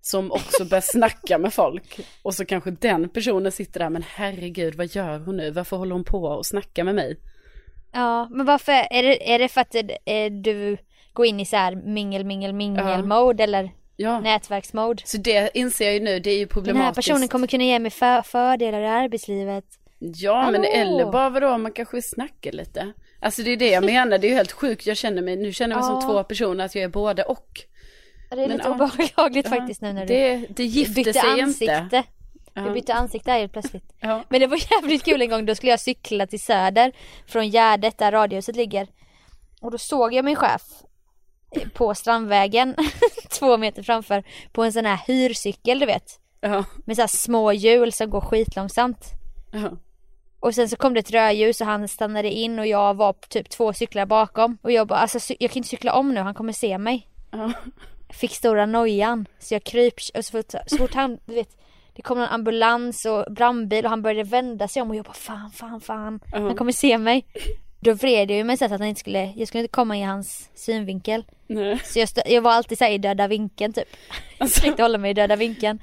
[0.02, 2.00] Som också börjar snacka med folk.
[2.22, 5.52] Och så kanske den personen sitter där, men herregud, vad gör hon nu?
[5.52, 7.20] Varför håller hon på och snackar med mig?
[7.92, 8.72] Ja, men varför?
[8.72, 10.78] Är det, är det för att eh, du
[11.14, 13.02] går in i så här mingel, mingel, mingel Ja.
[13.02, 15.04] mode eller Ja, nätverksmode?
[15.06, 16.96] så det inser jag ju nu, det är ju Den här problematiskt.
[16.96, 19.66] personen kommer kunna ge mig för, fördelar i arbetslivet.
[20.00, 20.68] Ja, men Hallå?
[20.74, 22.92] eller bara vadå, man kanske vill snacka lite.
[23.20, 24.86] Alltså det är det jag menar, det är ju helt sjukt.
[24.88, 26.02] Jag känner mig, nu känner jag mig Ja.
[26.02, 27.48] som två personer, att jag är både och.
[28.30, 28.74] Det är Men, lite ja.
[28.76, 31.82] obehagligt faktiskt nu när du Det, det gifter bytte sig ansikte.
[31.84, 32.04] inte.
[32.64, 32.74] Du Ja.
[32.74, 33.94] bytte ansikte här helt plötsligt.
[34.00, 34.24] Ja.
[34.30, 36.92] Men det var jävligt kul en gång, då skulle jag cykla till Söder
[37.28, 38.88] från Gärdet där radiohuset ligger.
[39.62, 40.62] Och då såg jag min chef
[41.74, 42.76] på Strandvägen,
[43.40, 46.20] två meter framför, på en sån här hyrcykel du vet.
[46.42, 46.64] Ja.
[46.86, 49.06] Med så här små hjul som går skitlångsamt.
[49.52, 49.70] Ja.
[50.40, 53.50] Och sen så kom det ett rödljus och han stannade in och jag var typ
[53.50, 54.58] två cyklar bakom.
[54.62, 57.08] Och jag bara, alltså jag kan inte cykla om nu, han kommer se mig.
[57.32, 57.52] Ja.
[58.10, 59.26] Fick stora nojan.
[59.40, 61.58] Så jag kryp, och så fort, så fort han, du vet,
[61.98, 65.14] det kom en ambulans och brandbil och han började vända sig om och jag bara
[65.14, 66.20] fan, fan, fan.
[66.32, 66.40] Ja.
[66.40, 67.26] Han kommer se mig.
[67.80, 70.50] Då vred jag mig så att han inte skulle, jag skulle inte komma i hans
[70.56, 71.26] synvinkel.
[71.48, 71.80] Nej.
[71.84, 73.88] Så jag, stö, jag var alltid såhär i döda vinkeln typ.
[74.38, 75.80] Alltså, Försökte hålla mig i döda vinkeln.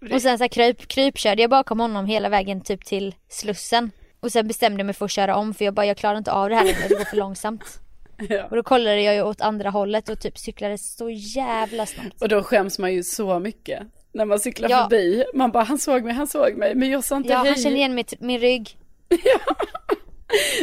[0.12, 3.90] Och sen så här kryp, krypkörde jag bakom honom hela vägen typ till Slussen.
[4.20, 6.32] Och sen bestämde jag mig för att köra om för jag bara, jag klarar inte
[6.32, 7.80] av det här längre, det går för långsamt.
[8.28, 8.44] ja.
[8.44, 12.22] Och då kollade jag ju åt andra hållet och typ cyklade så jävla snabbt.
[12.22, 13.82] Och då skäms man ju så mycket.
[14.18, 14.82] När man cyklar Ja.
[14.82, 15.24] förbi.
[15.34, 16.74] Man bara, han såg mig, han såg mig.
[16.74, 17.48] Men jag sa inte Ja, hej.
[17.48, 18.76] han kände igen mitt, min rygg.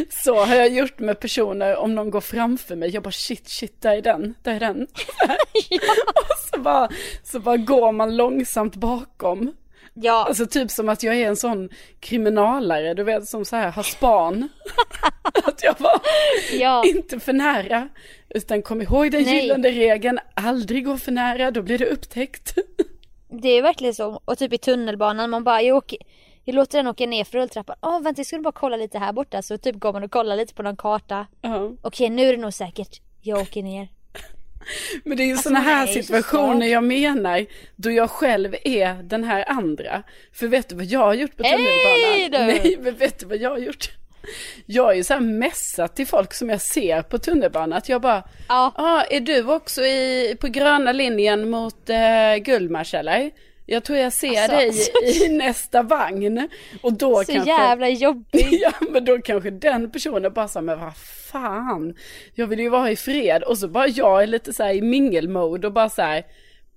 [0.09, 2.89] Så har jag gjort med personer om någon går framför mig.
[2.89, 4.81] Jag bara shit, shit, där är den, där är den.
[6.15, 6.89] Och så bara,
[7.23, 9.53] så bara går man långsamt bakom.
[9.93, 13.71] Ja, Alltså typ som att jag är en sån kriminalare, du vet som så här
[13.71, 14.49] har span.
[15.33, 16.01] att jag var
[16.59, 16.83] ja.
[16.85, 17.89] inte för nära.
[18.29, 19.35] Utan kom ihåg den Nej.
[19.35, 22.55] gyllene regeln, aldrig gå för nära, då blir det upptäckt.
[23.41, 24.21] Det är verkligen så.
[24.25, 25.97] Och typ i tunnelbanan, man bara, jag, åker,
[26.43, 27.75] jag låter den åka ner för rulltrappan.
[27.81, 29.41] Åh vänta, jag skulle bara kolla lite här borta.
[29.41, 31.27] Så typ går man och kollar lite på någon karta.
[31.41, 31.71] Ja.
[31.81, 33.01] Okej, nu är det nog säkert.
[33.21, 33.87] Jag åker ner.
[35.03, 36.71] Men det är ju Alltså, sådana här så situationer svagt.
[36.71, 40.03] jag menar, då jag själv är den här andra.
[40.33, 42.31] För vet du vad jag har gjort på tunnelbanan?
[42.31, 42.37] då!
[42.37, 43.89] Nej, men vet du vad jag har gjort?
[44.65, 48.01] Jag har ju så här messat till folk som jag ser på tunnelbanan, att jag
[48.01, 48.71] bara, Ja.
[48.75, 53.31] ah, är du också i, på gröna linjen mot eh, Gullmars eller?
[53.67, 56.49] Jag tror jag ser Alltså, dig så- i nästa vagn.
[56.81, 57.51] Och då Så kanske...
[57.51, 58.47] jävla jobbig.
[58.61, 60.97] Ja men då kanske den personen bara sa men vad
[61.31, 61.95] fan.
[62.33, 64.81] Jag vill ju vara i fred och så bara jag är lite så här i
[64.81, 66.23] mingelmode och bara så här.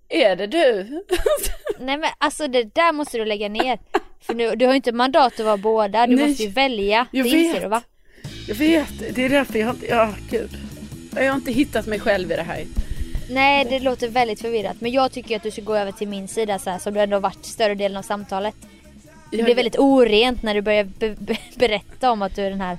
[0.08, 0.86] Är det du?
[1.80, 3.78] Nej men alltså det där måste du lägga ner.
[4.28, 6.06] För nu, du har ju inte mandat att vara båda.
[6.06, 7.06] Du Nej, måste ju välja.
[7.10, 7.62] jag det inser vet.
[7.62, 7.82] du va?
[8.48, 10.50] jag vet, det är därför jag inte, ja gud.
[11.16, 12.64] Jag har inte hittat mig själv i det här.
[13.30, 14.76] Nej det låter väldigt förvirrat.
[14.80, 17.00] Men jag tycker att du ska gå över till min sida så här, som du
[17.00, 18.54] ändå har varit större delen av samtalet.
[19.30, 22.50] Det Jag, blir väldigt orent när du börjar be- be- berätta om att du är
[22.50, 22.78] den här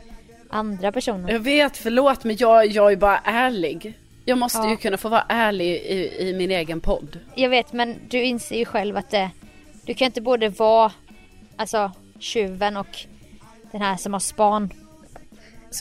[0.50, 1.28] andra personen.
[1.28, 3.94] jag vet, förlåt men jag, jag är bara ärlig.
[4.26, 4.70] Jag måste Ja.
[4.70, 7.20] ju kunna få vara ärlig i, i min egen podd.
[7.36, 9.30] Jag vet men du inser ju själv att det,
[9.86, 10.92] du kan inte både vara
[11.60, 12.98] alltså tjuven och
[13.72, 14.64] den här som har span.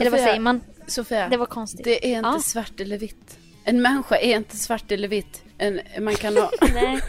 [0.01, 0.61] Eller vad Sofia, säger man?
[0.87, 1.85] Sofia, Det var konstigt.
[1.85, 2.41] det är inte Ja.
[2.43, 3.39] svart eller vitt.
[3.65, 5.43] En människa är inte svart eller vitt.
[5.59, 7.01] En, man kan ha, Nej.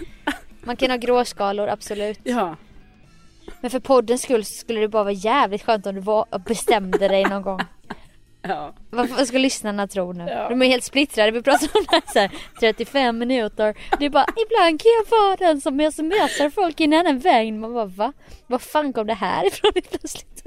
[0.64, 2.20] Man kan ha gråskalor, absolut.
[2.24, 2.56] ja.
[3.62, 7.24] Men för poddens skull skulle det bara vara jävligt skönt om du var, bestämde dig
[7.24, 7.60] någon gång.
[8.42, 8.74] Ja.
[8.90, 10.26] Vad, vad ska lyssnarna tro nu?
[10.30, 10.50] Ja.
[10.50, 11.32] De är helt splittrade.
[11.32, 13.76] Vi pratar om det så här 35 minuter.
[14.00, 17.54] Det är bara ibland kan jag vara den som smsar folk i en annan väg.
[17.54, 18.14] Man bara va?
[18.48, 20.44] Vad fan kom det här ifrån plötsligt?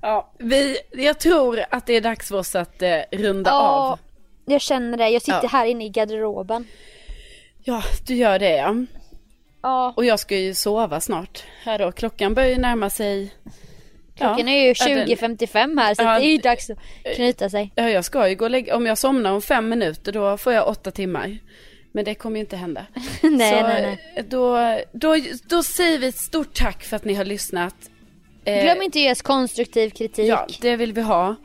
[0.00, 3.60] ja, vi, jag tror att det är dags för oss att eh, runda Ja,
[3.90, 3.98] av.
[4.44, 5.08] jag känner det.
[5.08, 5.48] Jag sitter Ja.
[5.48, 6.66] här inne i garderoben.
[7.64, 8.74] Ja, du gör det ja.
[9.62, 11.42] Ja, Och jag ska ju sova snart.
[11.62, 13.34] Här då, klockan börjar ju närma sig.
[14.16, 16.78] Klockan är ju ja, den- 20.55 här så Ja, det är ju dags att
[17.16, 17.72] knyta sig.
[17.74, 20.52] Ja, jag ska ju gå och lägga, om jag somnar om fem minuter då får
[20.52, 21.38] jag åtta timmar.
[21.92, 22.86] Men det kommer ju inte hända.
[23.22, 24.24] nej, Så nej, nej.
[24.28, 24.58] Då,
[24.92, 25.16] då,
[25.48, 27.74] då säger vi ett stort tack för att ni har lyssnat.
[28.44, 30.28] Eh, Glöm inte att ge oss konstruktiv kritik.
[30.28, 31.36] Ja, det vill vi ha.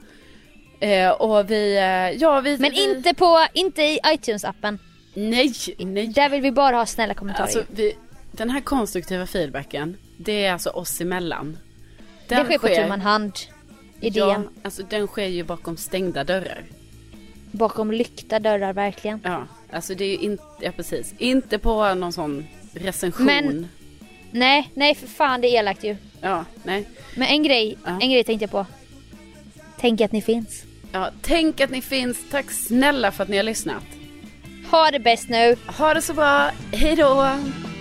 [0.79, 2.57] Eh, och vi, eh, ja vi...
[2.57, 4.79] Men vi, inte på, inte i iTunes-appen.
[5.13, 6.07] Nej, nej.
[6.07, 7.43] Där vill vi bara ha snälla kommentarer.
[7.43, 7.93] Alltså, vi,
[8.31, 11.57] den här konstruktiva feedbacken, det är alltså oss emellan.
[12.29, 13.33] Det sker på tu man hand.
[14.01, 14.49] I ja, DM.
[14.63, 16.63] alltså den sker ju bakom stängda dörrar.
[17.51, 19.19] Bakom lyckta dörrar verkligen.
[19.23, 23.25] Ja, alltså det är ju inte, ja precis, inte på någon sån recension.
[23.25, 23.67] Men-
[24.31, 25.95] Nej, nej för fan det är elakt ju.
[26.21, 26.85] Ja, nej.
[27.15, 27.99] Men en grej, Ja.
[28.01, 28.65] en grej tänkte jag på.
[29.79, 30.63] Tänk att ni finns.
[30.91, 32.17] Ja, tänk att ni finns.
[32.31, 33.83] Tack snälla för att ni har lyssnat.
[34.71, 35.55] Ha det bäst nu.
[35.77, 36.51] Ha det så bra.
[36.71, 37.29] Hej då!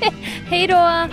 [0.51, 1.09] Hej då!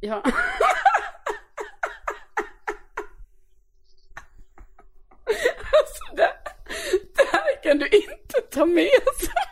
[0.00, 0.22] Ja.
[5.24, 6.32] alltså det,
[7.16, 9.49] det här kan du inte ta med sig.